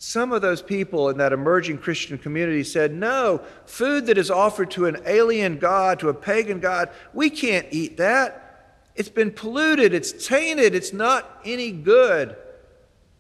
Some 0.04 0.32
of 0.32 0.42
those 0.42 0.64
people 0.64 1.10
in 1.10 1.20
that 1.20 1.32
emerging 1.32 1.78
Christian 1.78 2.18
community 2.18 2.64
said, 2.64 2.92
No, 2.92 3.40
food 3.66 4.08
that 4.08 4.18
is 4.18 4.32
offered 4.32 4.72
to 4.72 4.88
an 4.88 4.98
alien 5.06 5.60
God, 5.60 6.00
to 6.00 6.10
a 6.10 6.14
pagan 6.14 6.60
God, 6.60 6.90
we 7.14 7.30
can't 7.30 7.68
eat 7.70 7.98
that. 7.98 8.88
It's 8.96 9.10
been 9.10 9.30
polluted, 9.30 9.94
it's 9.94 10.28
tainted, 10.28 10.74
it's 10.74 10.92
not 10.92 11.42
any 11.46 11.72
good 11.72 12.36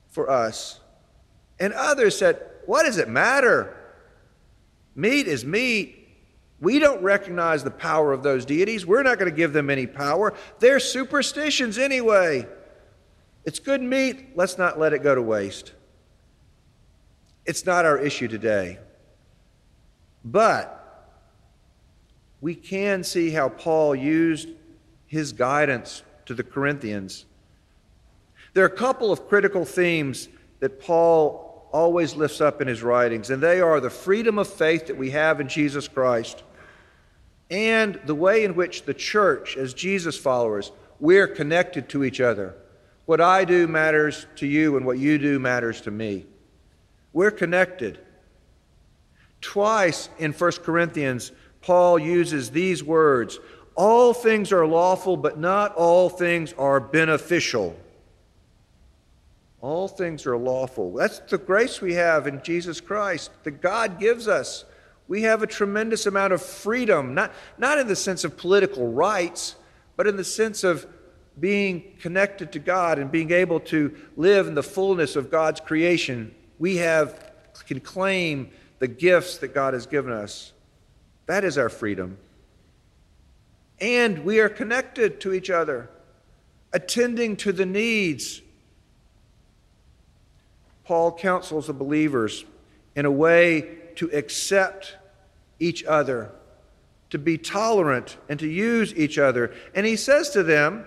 for 0.10 0.28
us. 0.28 0.80
And 1.60 1.72
others 1.74 2.18
said, 2.18 2.42
What 2.66 2.88
does 2.88 2.98
it 2.98 3.08
matter? 3.08 3.78
Meat 4.96 5.28
is 5.28 5.46
meat. 5.46 6.10
We 6.60 6.80
don't 6.80 7.04
recognize 7.04 7.64
the 7.64 7.70
power 7.70 8.12
of 8.12 8.24
those 8.24 8.44
deities. 8.44 8.88
We're 8.88 9.04
not 9.04 9.20
going 9.20 9.30
to 9.30 9.38
give 9.38 9.54
them 9.54 9.70
any 9.70 9.86
power. 9.86 10.34
They're 10.58 10.80
superstitions 10.80 11.78
anyway. 11.78 12.48
It's 13.46 13.60
good 13.60 13.84
meat. 13.84 14.36
Let's 14.36 14.58
not 14.58 14.80
let 14.80 14.94
it 14.94 15.04
go 15.04 15.14
to 15.14 15.22
waste. 15.22 15.74
It's 17.45 17.65
not 17.65 17.86
our 17.86 17.98
issue 17.98 18.27
today. 18.27 18.79
But 20.24 20.77
we 22.39 22.55
can 22.55 23.03
see 23.03 23.29
how 23.29 23.50
Paul 23.50 23.95
used 23.95 24.50
his 25.07 25.33
guidance 25.33 26.03
to 26.25 26.33
the 26.33 26.43
Corinthians. 26.43 27.25
There 28.53 28.63
are 28.63 28.67
a 28.67 28.75
couple 28.75 29.12
of 29.12 29.27
critical 29.27 29.65
themes 29.65 30.29
that 30.60 30.79
Paul 30.79 31.69
always 31.71 32.15
lifts 32.15 32.41
up 32.41 32.62
in 32.62 32.67
his 32.67 32.83
writings, 32.83 33.29
and 33.29 33.41
they 33.41 33.62
are 33.62 33.79
the 33.79 33.89
freedom 33.89 34.38
of 34.38 34.48
faith 34.48 34.88
that 34.88 34.98
we 34.98 35.12
have 35.12 35.39
in 35.39 35.48
Jesus 35.48 35.88
Christ 35.88 36.43
and 37.50 38.00
the 38.05 38.15
way 38.15 38.45
in 38.45 38.55
which 38.55 38.83
the 38.83 38.93
church, 38.93 39.57
as 39.57 39.74
Jesus 39.74 40.17
followers, 40.17 40.71
we're 41.00 41.27
connected 41.27 41.89
to 41.89 42.03
each 42.03 42.21
other. 42.21 42.55
What 43.05 43.19
I 43.19 43.43
do 43.43 43.67
matters 43.67 44.25
to 44.38 44.48
you, 44.48 44.77
and 44.77 44.86
what 44.86 44.98
you 44.98 45.17
do 45.17 45.38
matters 45.38 45.81
to 45.81 45.91
me. 45.91 46.25
We're 47.13 47.32
connected. 47.32 48.00
Twice 49.41 50.10
in 50.18 50.34
1 50.34 50.51
Corinthians, 50.63 51.32
Paul 51.62 52.00
uses 52.00 52.51
these 52.51 52.84
words 52.84 53.39
All 53.75 54.13
things 54.13 54.51
are 54.51 54.65
lawful, 54.65 55.18
but 55.18 55.39
not 55.39 55.75
all 55.75 56.10
things 56.10 56.53
are 56.53 56.80
beneficial. 56.80 57.76
All 59.60 59.88
things 59.88 60.26
are 60.26 60.38
lawful. 60.38 60.93
That's 60.93 61.19
the 61.19 61.38
grace 61.38 61.82
we 61.82 61.93
have 61.93 62.26
in 62.26 62.41
Jesus 62.41 62.82
Christ 62.82 63.32
that 63.43 63.62
God 63.62 64.00
gives 64.00 64.28
us. 64.28 64.65
We 65.08 65.24
have 65.24 65.43
a 65.43 65.47
tremendous 65.47 66.06
amount 66.08 66.34
of 66.34 66.41
freedom, 66.41 67.13
not, 67.13 67.32
not 67.58 67.78
in 67.78 67.88
the 67.88 67.95
sense 67.95 68.24
of 68.24 68.38
political 68.38 68.91
rights, 68.91 69.56
but 69.97 70.08
in 70.08 70.15
the 70.15 70.24
sense 70.24 70.63
of 70.63 70.88
being 71.39 71.95
connected 72.00 72.52
to 72.54 72.60
God 72.60 72.97
and 72.97 73.12
being 73.12 73.32
able 73.32 73.60
to 73.60 73.95
live 74.15 74.47
in 74.47 74.56
the 74.56 74.63
fullness 74.63 75.15
of 75.15 75.30
God's 75.30 75.60
creation 75.60 76.34
we 76.62 76.78
have 76.78 77.32
can 77.65 77.80
claim 77.80 78.52
the 78.78 78.88
gifts 78.88 79.39
that 79.39 79.52
God 79.52 79.74
has 79.74 79.88
given 79.88 80.13
us. 80.13 80.54
That 81.26 81.43
is 81.43 81.58
our 81.58 81.69
freedom. 81.69 82.19
And 83.80 84.24
we 84.24 84.39
are 84.39 84.50
connected 84.50 85.19
to 85.21 85.34
each 85.34 85.50
other, 85.50 85.89
attending 86.71 87.36
to 87.38 87.52
the 87.52 87.65
needs. 87.65 88.43
Paul 90.84 91.12
counsels 91.13 91.65
the 91.65 91.74
believers 91.74 92.45
in 92.95 93.06
a 93.06 93.12
way 93.12 93.78
to 93.95 94.12
accept 94.12 94.97
each 95.60 95.84
other, 95.86 96.32
to 97.10 97.17
be 97.17 97.39
tolerant, 97.39 98.17
and 98.30 98.39
to 98.39 98.47
use 98.47 98.93
each 98.95 99.17
other. 99.17 99.52
And 99.74 99.84
he 99.84 99.95
says 99.95 100.30
to 100.32 100.43
them, 100.43 100.86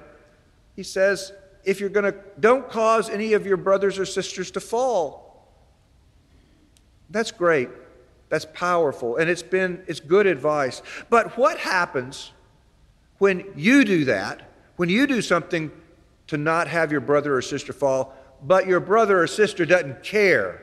he 0.77 0.85
says, 0.85 1.33
if 1.65 1.81
you're 1.81 1.89
going 1.89 2.13
to, 2.13 2.19
don't 2.39 2.71
cause 2.71 3.11
any 3.11 3.33
of 3.33 3.45
your 3.45 3.57
brothers 3.57 3.99
or 3.99 4.07
sisters 4.07 4.53
to 4.53 4.61
fall. 4.61 5.24
That's 7.15 7.31
great. 7.31 7.69
That's 8.29 8.45
powerful. 8.45 9.19
And 9.19 9.31
it's 9.31 9.45
been 9.45 9.85
it's 9.87 10.01
good 10.01 10.27
advice. 10.27 10.83
But 11.09 11.39
what 11.39 11.59
happens 11.59 12.33
when 13.19 13.45
you 13.55 13.85
do 13.85 14.07
that? 14.07 14.51
When 14.75 14.89
you 14.89 15.07
do 15.07 15.23
something 15.23 15.71
to 16.27 16.37
not 16.37 16.67
have 16.67 16.91
your 16.91 17.01
brother 17.01 17.37
or 17.37 17.41
sister 17.41 17.73
fall, 17.73 18.13
but 18.43 18.67
your 18.67 18.81
brother 18.81 19.23
or 19.23 19.29
sister 19.29 19.65
doesn't 19.65 20.03
care 20.03 20.61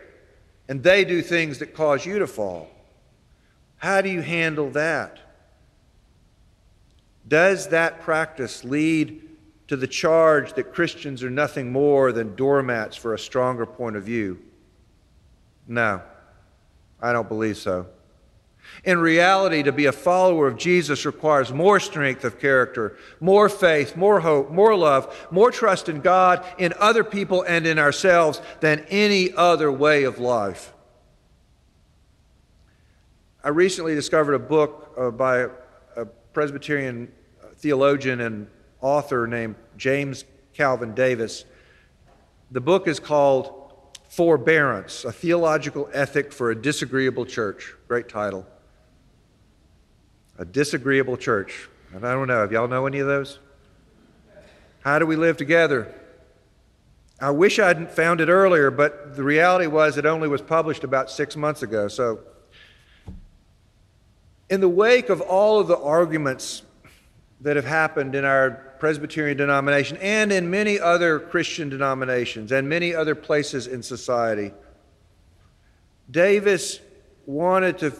and 0.67 0.83
they 0.83 1.05
do 1.05 1.21
things 1.21 1.59
that 1.59 1.73
cause 1.73 2.05
you 2.05 2.19
to 2.19 2.27
fall? 2.27 2.67
How 3.77 4.01
do 4.01 4.09
you 4.09 4.21
handle 4.21 4.71
that? 4.71 5.19
Does 7.25 7.69
that 7.69 8.01
practice 8.01 8.65
lead 8.65 9.21
to 9.69 9.77
the 9.77 9.87
charge 9.87 10.51
that 10.55 10.73
Christians 10.73 11.23
are 11.23 11.29
nothing 11.29 11.71
more 11.71 12.11
than 12.11 12.35
doormats 12.35 12.97
for 12.97 13.13
a 13.13 13.19
stronger 13.19 13.65
point 13.65 13.95
of 13.95 14.03
view? 14.03 14.37
No. 15.65 16.01
I 17.01 17.13
don't 17.13 17.27
believe 17.27 17.57
so. 17.57 17.87
In 18.83 18.99
reality, 18.99 19.63
to 19.63 19.71
be 19.71 19.85
a 19.85 19.91
follower 19.91 20.47
of 20.47 20.57
Jesus 20.57 21.05
requires 21.05 21.51
more 21.51 21.79
strength 21.79 22.23
of 22.23 22.39
character, 22.39 22.97
more 23.19 23.49
faith, 23.49 23.95
more 23.95 24.21
hope, 24.21 24.49
more 24.49 24.75
love, 24.75 25.27
more 25.29 25.51
trust 25.51 25.89
in 25.89 26.01
God, 26.01 26.45
in 26.57 26.73
other 26.79 27.03
people, 27.03 27.43
and 27.43 27.67
in 27.67 27.77
ourselves 27.77 28.41
than 28.59 28.85
any 28.89 29.33
other 29.33 29.71
way 29.71 30.03
of 30.03 30.19
life. 30.19 30.73
I 33.43 33.49
recently 33.49 33.95
discovered 33.95 34.33
a 34.33 34.39
book 34.39 34.93
uh, 34.97 35.11
by 35.11 35.47
a 35.95 36.05
Presbyterian 36.33 37.11
theologian 37.57 38.21
and 38.21 38.47
author 38.81 39.27
named 39.27 39.55
James 39.77 40.25
Calvin 40.53 40.93
Davis. 40.93 41.45
The 42.51 42.61
book 42.61 42.87
is 42.87 42.99
called 42.99 43.60
Forbearance, 44.11 45.05
a 45.05 45.11
theological 45.13 45.89
ethic 45.93 46.33
for 46.33 46.51
a 46.51 46.55
disagreeable 46.61 47.25
church. 47.25 47.73
Great 47.87 48.09
title. 48.09 48.45
A 50.37 50.43
disagreeable 50.43 51.15
church. 51.15 51.69
And 51.93 52.05
I 52.05 52.11
don't 52.11 52.27
know, 52.27 52.41
have 52.41 52.51
y'all 52.51 52.67
know 52.67 52.87
any 52.87 52.99
of 52.99 53.07
those? 53.07 53.39
How 54.81 54.99
do 54.99 55.05
we 55.05 55.15
live 55.15 55.37
together? 55.37 55.95
I 57.21 57.31
wish 57.31 57.57
I 57.57 57.71
would 57.71 57.89
found 57.89 58.19
it 58.19 58.27
earlier, 58.27 58.69
but 58.69 59.15
the 59.15 59.23
reality 59.23 59.67
was 59.67 59.97
it 59.97 60.05
only 60.05 60.27
was 60.27 60.41
published 60.41 60.83
about 60.83 61.09
six 61.09 61.37
months 61.37 61.63
ago. 61.63 61.87
So, 61.87 62.19
in 64.49 64.59
the 64.59 64.67
wake 64.67 65.07
of 65.07 65.21
all 65.21 65.57
of 65.61 65.69
the 65.69 65.77
arguments 65.77 66.63
that 67.41 67.55
have 67.55 67.65
happened 67.65 68.15
in 68.15 68.23
our 68.23 68.51
Presbyterian 68.79 69.37
denomination 69.37 69.97
and 69.97 70.31
in 70.31 70.49
many 70.49 70.79
other 70.79 71.19
Christian 71.19 71.69
denominations 71.69 72.51
and 72.51 72.69
many 72.69 72.93
other 72.93 73.15
places 73.15 73.67
in 73.67 73.83
society. 73.83 74.51
Davis 76.09 76.79
wanted 77.25 77.77
to 77.79 77.93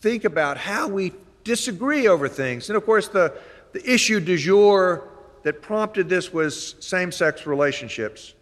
think 0.00 0.24
about 0.24 0.56
how 0.56 0.88
we 0.88 1.12
disagree 1.44 2.06
over 2.08 2.28
things. 2.28 2.70
And 2.70 2.76
of 2.76 2.84
course, 2.84 3.08
the, 3.08 3.36
the 3.72 3.90
issue 3.90 4.20
du 4.20 4.36
jour 4.36 5.08
that 5.42 5.62
prompted 5.62 6.08
this 6.08 6.32
was 6.32 6.76
same 6.80 7.12
sex 7.12 7.46
relationships. 7.46 8.34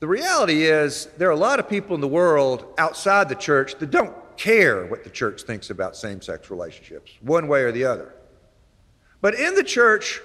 The 0.00 0.08
reality 0.08 0.64
is, 0.64 1.06
there 1.18 1.28
are 1.28 1.32
a 1.32 1.36
lot 1.36 1.60
of 1.60 1.68
people 1.68 1.94
in 1.94 2.00
the 2.00 2.08
world 2.08 2.64
outside 2.78 3.28
the 3.28 3.34
church 3.34 3.76
that 3.78 3.90
don't 3.90 4.14
care 4.40 4.86
what 4.86 5.04
the 5.04 5.10
church 5.10 5.42
thinks 5.42 5.68
about 5.68 5.94
same 5.94 6.22
sex 6.22 6.50
relationships, 6.50 7.12
one 7.20 7.46
way 7.46 7.60
or 7.62 7.72
the 7.72 7.84
other. 7.84 8.14
But 9.20 9.34
in 9.34 9.54
the 9.54 9.62
church, 9.62 10.22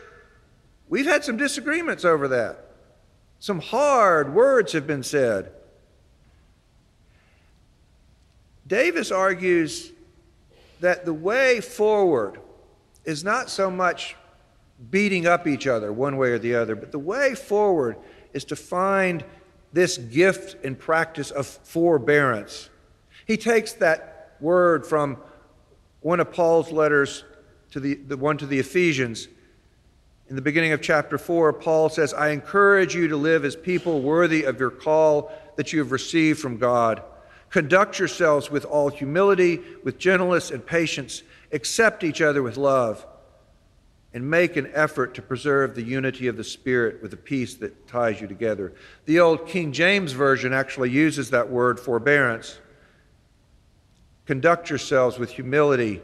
we've 0.87 1.05
had 1.05 1.25
some 1.25 1.35
disagreements 1.35 2.05
over 2.05 2.29
that. 2.29 2.65
Some 3.39 3.59
hard 3.59 4.33
words 4.33 4.71
have 4.71 4.87
been 4.87 5.03
said. 5.03 5.51
Davis 8.65 9.11
argues 9.11 9.91
that 10.79 11.03
the 11.03 11.13
way 11.13 11.59
forward 11.59 12.39
is 13.03 13.21
not 13.21 13.49
so 13.49 13.69
much 13.69 14.15
beating 14.89 15.27
up 15.27 15.45
each 15.45 15.67
other 15.67 15.91
one 15.91 16.15
way 16.15 16.31
or 16.31 16.39
the 16.39 16.55
other, 16.55 16.75
but 16.77 16.93
the 16.93 16.99
way 16.99 17.35
forward 17.35 17.97
is 18.31 18.45
to 18.45 18.55
find 18.55 19.25
this 19.73 19.97
gift 19.97 20.55
and 20.63 20.79
practice 20.79 21.31
of 21.31 21.45
forbearance. 21.45 22.69
He 23.25 23.37
takes 23.37 23.73
that 23.73 24.35
word 24.39 24.85
from 24.85 25.17
one 26.01 26.19
of 26.19 26.31
Paul's 26.31 26.71
letters 26.71 27.23
to 27.71 27.79
the, 27.79 27.95
the 27.95 28.17
one 28.17 28.37
to 28.37 28.45
the 28.45 28.59
Ephesians. 28.59 29.27
In 30.27 30.35
the 30.35 30.41
beginning 30.41 30.71
of 30.71 30.81
chapter 30.81 31.17
4, 31.17 31.53
Paul 31.53 31.89
says, 31.89 32.13
I 32.13 32.29
encourage 32.29 32.95
you 32.95 33.07
to 33.09 33.17
live 33.17 33.45
as 33.45 33.55
people 33.55 34.01
worthy 34.01 34.43
of 34.43 34.59
your 34.59 34.71
call 34.71 35.31
that 35.55 35.73
you 35.73 35.79
have 35.79 35.91
received 35.91 36.39
from 36.39 36.57
God. 36.57 37.03
Conduct 37.49 37.99
yourselves 37.99 38.49
with 38.49 38.65
all 38.65 38.89
humility, 38.89 39.61
with 39.83 39.97
gentleness 39.97 40.51
and 40.51 40.65
patience. 40.65 41.23
Accept 41.51 42.03
each 42.03 42.21
other 42.21 42.43
with 42.43 42.57
love 42.57 43.05
and 44.13 44.29
make 44.29 44.55
an 44.55 44.71
effort 44.73 45.13
to 45.13 45.21
preserve 45.21 45.75
the 45.75 45.83
unity 45.83 46.27
of 46.27 46.37
the 46.37 46.43
Spirit 46.43 47.01
with 47.01 47.11
the 47.11 47.17
peace 47.17 47.55
that 47.55 47.87
ties 47.87 48.21
you 48.21 48.27
together. 48.27 48.73
The 49.05 49.19
old 49.19 49.47
King 49.47 49.73
James 49.73 50.13
Version 50.13 50.53
actually 50.53 50.89
uses 50.89 51.31
that 51.31 51.49
word 51.49 51.79
forbearance. 51.79 52.57
Conduct 54.25 54.69
yourselves 54.69 55.19
with 55.19 55.31
humility 55.31 56.01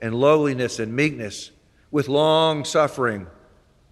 and 0.00 0.14
lowliness 0.14 0.78
and 0.78 0.94
meekness, 0.94 1.50
with 1.90 2.08
long 2.08 2.64
suffering, 2.64 3.26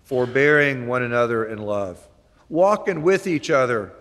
forbearing 0.04 0.86
one 0.86 1.02
another 1.02 1.44
in 1.44 1.58
love, 1.58 2.08
walking 2.48 3.02
with 3.02 3.26
each 3.26 3.50
other, 3.50 3.92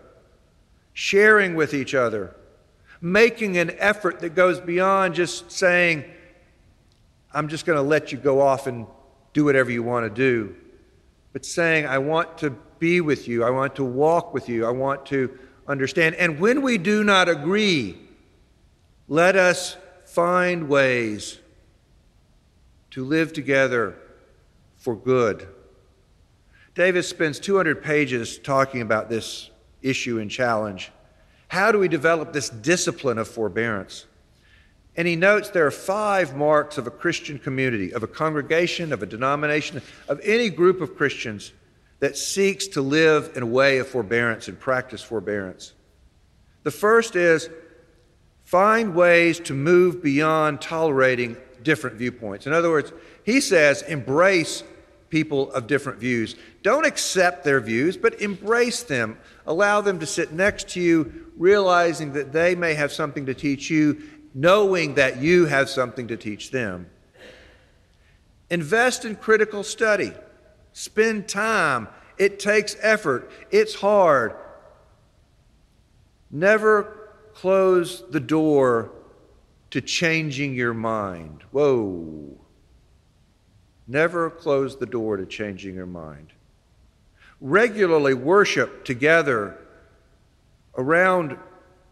sharing 0.94 1.56
with 1.56 1.74
each 1.74 1.96
other, 1.96 2.36
making 3.00 3.58
an 3.58 3.72
effort 3.80 4.20
that 4.20 4.36
goes 4.36 4.60
beyond 4.60 5.16
just 5.16 5.52
saying, 5.52 6.04
I'm 7.34 7.48
just 7.48 7.66
going 7.66 7.78
to 7.78 7.82
let 7.82 8.12
you 8.12 8.18
go 8.18 8.42
off 8.42 8.68
and 8.68 8.86
do 9.34 9.46
whatever 9.46 9.72
you 9.72 9.84
want 9.84 10.06
to 10.06 10.10
do, 10.10 10.56
but 11.34 11.46
saying, 11.46 11.86
I 11.86 11.98
want 11.98 12.38
to 12.40 12.52
be 12.78 13.00
with 13.00 13.28
you, 13.28 13.44
I 13.44 13.50
want 13.50 13.76
to 13.76 13.84
walk 13.84 14.34
with 14.34 14.50
you, 14.50 14.66
I 14.66 14.72
want 14.72 15.06
to 15.08 15.38
understand. 15.68 16.16
And 16.16 16.40
when 16.40 16.62
we 16.62 16.78
do 16.78 17.04
not 17.04 17.30
agree, 17.30 17.98
let 19.12 19.36
us 19.36 19.76
find 20.06 20.70
ways 20.70 21.38
to 22.92 23.04
live 23.04 23.34
together 23.34 23.94
for 24.78 24.96
good. 24.96 25.50
Davis 26.76 27.10
spends 27.10 27.38
200 27.38 27.84
pages 27.84 28.40
talking 28.40 28.80
about 28.80 29.10
this 29.10 29.50
issue 29.82 30.20
and 30.20 30.32
challenge. 30.32 30.94
How 31.50 31.74
do 31.74 31.78
we 31.78 31.90
develop 31.90 32.32
this 32.32 32.50
discipline 32.50 33.18
of 33.18 33.28
forbearance? 33.28 34.06
And 34.96 35.06
he 35.06 35.18
notes 35.18 35.50
there 35.50 35.68
are 35.68 35.72
five 35.72 36.34
marks 36.34 36.78
of 36.78 36.88
a 36.88 36.92
Christian 36.92 37.38
community, 37.38 37.94
of 37.94 38.04
a 38.04 38.08
congregation, 38.08 38.94
of 38.94 39.04
a 39.04 39.06
denomination, 39.06 39.82
of 40.08 40.22
any 40.24 40.50
group 40.50 40.80
of 40.80 40.96
Christians 40.96 41.52
that 42.00 42.16
seeks 42.16 42.66
to 42.68 42.82
live 42.82 43.34
in 43.36 43.44
a 43.44 43.46
way 43.46 43.80
of 43.80 43.90
forbearance 43.90 44.48
and 44.48 44.58
practice 44.58 45.04
forbearance. 45.04 45.74
The 46.64 46.72
first 46.72 47.18
is 47.18 47.50
find 48.52 48.94
ways 48.94 49.40
to 49.40 49.54
move 49.54 50.04
beyond 50.04 50.60
tolerating 50.60 51.38
different 51.64 51.96
viewpoints. 51.96 52.46
In 52.46 52.52
other 52.52 52.70
words, 52.70 52.92
he 53.24 53.40
says 53.40 53.82
embrace 53.84 54.66
people 55.10 55.50
of 55.54 55.68
different 55.68 56.00
views. 56.00 56.36
Don't 56.62 56.86
accept 56.86 57.46
their 57.46 57.62
views, 57.62 57.96
but 57.96 58.20
embrace 58.20 58.84
them. 58.84 59.18
Allow 59.48 59.80
them 59.80 60.00
to 60.00 60.06
sit 60.06 60.34
next 60.34 60.68
to 60.72 60.82
you, 60.82 61.32
realizing 61.38 62.12
that 62.12 62.34
they 62.34 62.54
may 62.54 62.74
have 62.74 62.92
something 62.92 63.26
to 63.28 63.34
teach 63.34 63.70
you 63.70 64.02
knowing 64.34 64.96
that 64.96 65.18
you 65.22 65.46
have 65.46 65.70
something 65.70 66.10
to 66.10 66.18
teach 66.18 66.52
them. 66.52 66.90
Invest 68.50 69.06
in 69.06 69.16
critical 69.16 69.64
study. 69.64 70.12
Spend 70.74 71.30
time. 71.30 71.88
It 72.18 72.40
takes 72.40 72.76
effort. 72.82 73.32
It's 73.50 73.76
hard. 73.76 74.36
Never 76.30 77.01
close 77.42 78.04
the 78.12 78.20
door 78.20 78.92
to 79.72 79.82
changing 79.82 80.54
your 80.54 80.76
mind. 80.76 81.44
Whoa. 81.50 82.38
Never 83.88 84.30
close 84.30 84.78
the 84.78 84.86
door 84.86 85.18
to 85.18 85.26
changing 85.26 85.74
your 85.74 85.88
mind. 85.88 86.34
Regularly 87.40 88.14
worship 88.14 88.86
together 88.86 89.58
around 90.78 91.36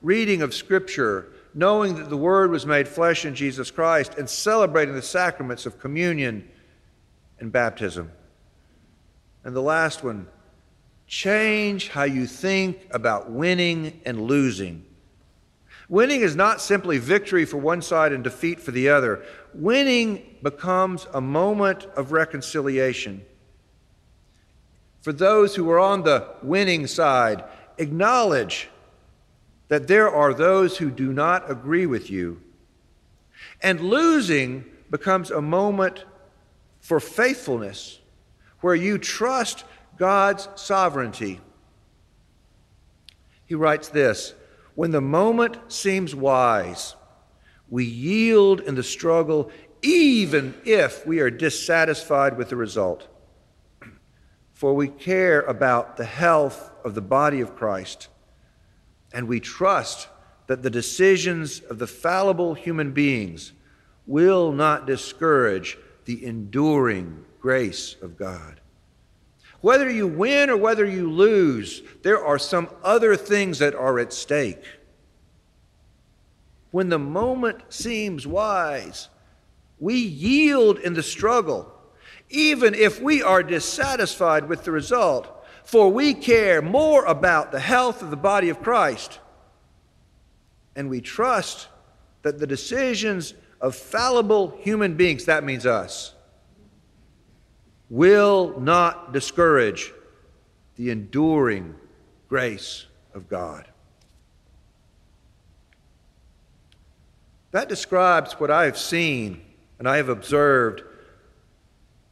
reading 0.03 0.43
of 0.43 0.53
Scripture 0.53 1.33
knowing 1.55 1.95
that 1.95 2.12
the 2.12 2.17
Word 2.17 2.51
was 2.51 2.67
made 2.67 2.88
flesh 2.88 3.25
in 3.25 3.33
Jesus 3.33 3.71
Christ, 3.71 4.13
and 4.19 4.29
celebrating 4.29 4.93
the 4.93 5.01
sacraments 5.01 5.65
of 5.65 5.79
communion 5.79 6.47
and 7.39 7.51
baptism. 7.51 8.12
And 9.43 9.55
the 9.55 9.63
last 9.63 10.03
one 10.03 10.27
change 11.07 11.89
how 11.89 12.03
you 12.03 12.27
think 12.27 12.88
about 12.91 13.31
winning 13.31 13.99
and 14.05 14.21
losing. 14.21 14.85
Winning 15.89 16.21
is 16.21 16.36
not 16.36 16.62
simply 16.62 16.99
victory 16.99 17.45
for 17.45 17.58
one 17.58 17.82
side 17.82 18.13
and 18.13 18.23
defeat 18.23 18.60
for 18.60 18.69
the 18.69 18.89
other. 18.89 19.23
Winning 19.56 20.38
becomes 20.43 21.08
a 21.13 21.19
moment 21.19 21.86
of 21.95 22.12
reconciliation. 22.12 23.25
For 25.02 25.12
those 25.12 25.56
who 25.56 25.69
are 25.71 25.80
on 25.80 26.04
the 26.04 26.28
winning 26.43 26.86
side, 26.86 27.43
acknowledge 27.80 28.69
that 29.69 29.88
there 29.88 30.10
are 30.10 30.34
those 30.34 30.78
who 30.78 30.91
do 30.91 31.12
not 31.12 31.49
agree 31.49 31.88
with 31.88 32.12
you. 32.12 32.39
And 33.62 33.82
losing 33.82 34.65
becomes 34.91 35.32
a 35.32 35.41
moment 35.41 36.06
for 36.82 36.99
faithfulness 36.99 37.99
where 38.62 38.75
you 38.75 38.99
trust 38.99 39.63
God's 39.97 40.49
sovereignty. 40.56 41.39
He 43.45 43.56
writes 43.56 43.88
this 43.88 44.36
When 44.79 44.91
the 44.91 45.01
moment 45.01 45.57
seems 45.67 46.15
wise, 46.15 46.95
we 47.67 47.83
yield 47.83 48.61
in 48.61 48.75
the 48.75 48.81
struggle, 48.81 49.51
even 49.81 50.55
if 50.63 51.05
we 51.05 51.19
are 51.19 51.29
dissatisfied 51.29 52.37
with 52.37 52.47
the 52.47 52.55
result. 52.55 53.05
For 54.53 54.73
we 54.73 54.87
care 54.87 55.41
about 55.41 55.97
the 55.97 56.05
health 56.05 56.71
of 56.85 56.95
the 56.95 57.01
body 57.01 57.41
of 57.41 57.57
Christ 57.57 58.07
and 59.11 59.27
we 59.27 59.41
trust 59.41 60.07
that 60.47 60.63
the 60.63 60.69
decisions 60.69 61.59
of 61.59 61.77
the 61.77 61.85
fallible 61.85 62.53
human 62.53 62.93
beings 62.93 63.51
will 64.07 64.53
not 64.53 64.87
discourage 64.87 65.77
the 66.05 66.25
enduring 66.25 67.25
grace 67.41 67.97
of 68.01 68.15
God. 68.15 68.61
Whether 69.61 69.89
you 69.89 70.07
win 70.07 70.49
or 70.49 70.57
whether 70.57 70.85
you 70.85 71.11
lose, 71.11 71.81
there 72.01 72.23
are 72.23 72.39
some 72.39 72.69
other 72.83 73.15
things 73.15 73.59
that 73.59 73.75
are 73.75 73.99
at 73.99 74.13
stake. 74.13 74.63
When 76.71 76.89
the 76.89 76.99
moment 76.99 77.61
seems 77.69 78.25
wise, 78.25 79.09
we 79.79 79.95
yield 79.95 80.79
in 80.79 80.93
the 80.93 81.03
struggle, 81.03 81.73
even 82.29 82.73
if 82.73 83.01
we 83.01 83.21
are 83.23 83.43
dissatisfied 83.43 84.47
with 84.47 84.63
the 84.63 84.71
result 84.71 85.39
for 85.69 85.91
we 85.91 86.15
care 86.15 86.63
more 86.63 87.05
about 87.05 87.51
the 87.51 87.59
health 87.59 88.01
of 88.01 88.09
the 88.09 88.17
body 88.17 88.49
of 88.49 88.59
Christ. 88.59 89.19
And 90.75 90.89
we 90.89 90.99
trust 90.99 91.67
that 92.23 92.39
the 92.39 92.47
decisions 92.47 93.35
of 93.61 93.75
fallible 93.75 94.57
human 94.61 94.95
beings, 94.95 95.25
that 95.25 95.43
means 95.43 95.67
us, 95.67 96.15
will 97.89 98.60
not 98.60 99.13
discourage 99.13 99.91
the 100.75 100.91
enduring 100.91 101.75
grace 102.28 102.86
of 103.13 103.28
God. 103.28 103.65
That 107.52 107.67
describes 107.67 108.34
what 108.34 108.52
I 108.52 108.65
have 108.65 108.78
seen 108.78 109.41
and 109.80 109.88
I 109.88 109.97
have 109.97 110.10
observed 110.10 110.84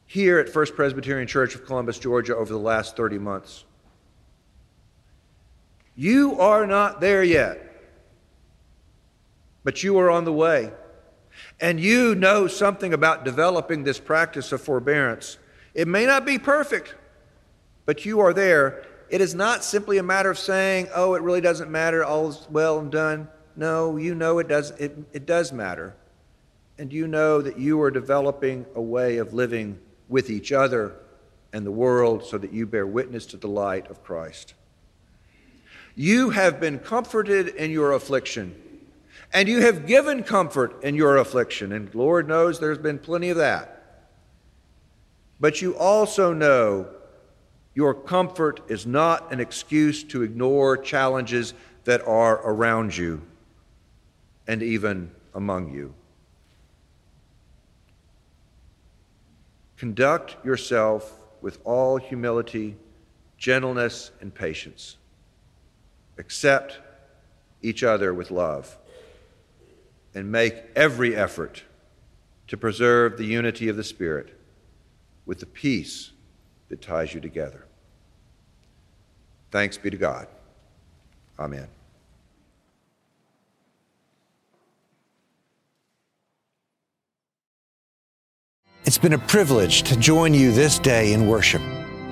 here 0.08 0.40
at 0.40 0.50
First 0.50 0.76
Presbyterian 0.76 1.28
Church 1.28 1.54
of 1.54 1.66
Columbus, 1.66 2.00
Georgia, 2.00 2.36
over 2.36 2.52
the 2.52 2.60
last 2.60 2.96
30 2.96 3.20
months. 3.20 3.66
You 5.96 6.40
are 6.40 6.66
not 6.66 7.02
there 7.02 7.24
yet, 7.24 7.62
but 9.64 9.84
you 9.84 9.98
are 10.00 10.10
on 10.10 10.24
the 10.24 10.34
way. 10.34 10.72
And 11.60 11.80
you 11.80 12.16
know 12.16 12.48
something 12.48 12.94
about 12.94 13.26
developing 13.26 13.84
this 13.84 14.00
practice 14.00 14.52
of 14.52 14.62
forbearance. 14.62 15.38
It 15.78 15.88
may 15.88 16.08
not 16.08 16.26
be 16.26 16.40
perfect, 16.40 16.96
but 17.86 18.04
you 18.04 18.20
are 18.20 18.34
there. 18.34 18.84
It 19.10 19.22
is 19.22 19.36
not 19.36 19.64
simply 19.64 20.00
a 20.00 20.04
matter 20.04 20.32
of 20.32 20.40
saying, 20.40 20.90
oh, 20.94 21.14
it 21.14 21.22
really 21.22 21.40
doesn't 21.40 21.70
matter, 21.70 22.04
all's 22.04 22.48
well 22.50 22.80
and 22.80 22.92
done. 22.92 23.28
No, 23.56 23.96
you 23.96 24.16
know 24.16 24.40
it 24.40 24.48
does, 24.48 24.72
it, 24.72 24.98
it 25.14 25.28
does 25.28 25.54
matter. 25.54 25.96
And 26.80 26.92
you 26.92 27.08
know 27.08 27.44
that 27.44 27.60
you 27.60 27.80
are 27.84 27.92
developing 27.92 28.66
a 28.74 28.82
way 28.82 29.18
of 29.18 29.36
living 29.36 29.78
with 30.10 30.32
each 30.32 30.52
other 30.52 30.96
and 31.54 31.64
the 31.64 31.72
world 31.72 32.26
so 32.26 32.40
that 32.40 32.52
you 32.52 32.66
bear 32.66 32.88
witness 32.88 33.28
to 33.28 33.38
the 33.38 33.48
light 33.48 33.88
of 33.92 34.04
Christ. 34.04 34.56
You 35.96 36.32
have 36.32 36.60
been 36.60 36.80
comforted 36.80 37.50
in 37.50 37.70
your 37.70 37.92
affliction, 37.92 38.56
and 39.32 39.48
you 39.48 39.62
have 39.62 39.86
given 39.86 40.24
comfort 40.24 40.84
in 40.84 40.96
your 40.96 41.18
affliction. 41.18 41.72
And 41.72 41.94
Lord 41.94 42.28
knows 42.28 42.60
there's 42.60 42.80
been 42.80 42.98
plenty 42.98 43.30
of 43.30 43.38
that. 43.38 43.77
But 45.40 45.62
you 45.62 45.78
also 45.78 46.34
know 46.34 46.88
your 47.74 47.94
comfort 47.94 48.62
is 48.70 48.88
not 48.88 49.32
an 49.32 49.40
excuse 49.40 50.04
to 50.06 50.24
ignore 50.24 50.78
challenges 50.78 51.54
that 51.84 52.06
are 52.08 52.42
around 52.44 52.98
you 52.98 53.22
and 54.48 54.64
even 54.64 55.12
among 55.36 55.72
you. 55.72 55.94
Conduct 59.78 60.44
yourself 60.44 61.20
with 61.42 61.60
all 61.64 61.98
humility, 61.98 62.76
gentleness, 63.38 64.10
and 64.22 64.34
patience. 64.34 64.98
Accept 66.18 66.80
each 67.62 67.84
other 67.84 68.12
with 68.12 68.32
love. 68.32 68.76
And 70.16 70.32
make 70.32 70.56
every 70.76 71.16
effort 71.16 71.62
to 72.48 72.58
preserve 72.58 73.20
the 73.20 73.26
unity 73.26 73.70
of 73.70 73.78
the 73.78 73.84
Spirit 73.84 74.34
with 75.28 75.40
the 75.40 75.46
peace 75.46 76.12
that 76.70 76.82
ties 76.82 77.14
you 77.14 77.22
together. 77.22 77.66
Thanks 79.52 79.78
be 79.78 79.92
to 79.92 79.98
God. 79.98 80.28
Amen. 81.38 81.68
It's 88.86 88.98
been 88.98 89.14
a 89.14 89.20
privilege 89.20 89.84
to 89.84 90.00
join 90.00 90.34
you 90.34 90.52
this 90.52 90.80
day 90.80 91.12
in 91.12 91.28
worship. 91.28 91.62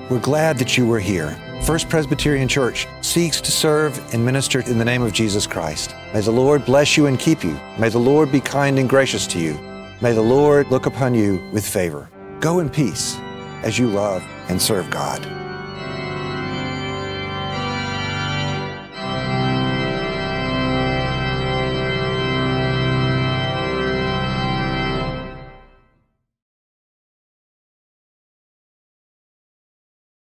We're 0.09 0.19
glad 0.19 0.59
that 0.59 0.77
you 0.77 0.85
were 0.85 0.99
here. 0.99 1.35
First 1.63 1.89
Presbyterian 1.89 2.49
Church 2.49 2.85
seeks 3.01 3.39
to 3.41 3.51
serve 3.51 3.97
and 4.13 4.23
minister 4.23 4.59
in 4.59 4.77
the 4.77 4.85
name 4.85 5.01
of 5.01 5.13
Jesus 5.13 5.47
Christ. 5.47 5.95
May 6.13 6.19
the 6.19 6.31
Lord 6.31 6.65
bless 6.65 6.97
you 6.97 7.05
and 7.07 7.17
keep 7.17 7.43
you. 7.43 7.57
May 7.79 7.89
the 7.89 7.97
Lord 7.97 8.31
be 8.31 8.41
kind 8.41 8.77
and 8.77 8.89
gracious 8.89 9.25
to 9.27 9.39
you. 9.39 9.53
May 10.01 10.11
the 10.11 10.21
Lord 10.21 10.69
look 10.69 10.85
upon 10.85 11.15
you 11.15 11.41
with 11.53 11.65
favor. 11.65 12.09
Go 12.45 12.59
in 12.59 12.69
peace 12.69 13.17
as 13.63 13.79
you 13.79 13.87
love 13.87 14.23
and 14.49 14.61
serve 14.61 14.87
God. 14.91 15.44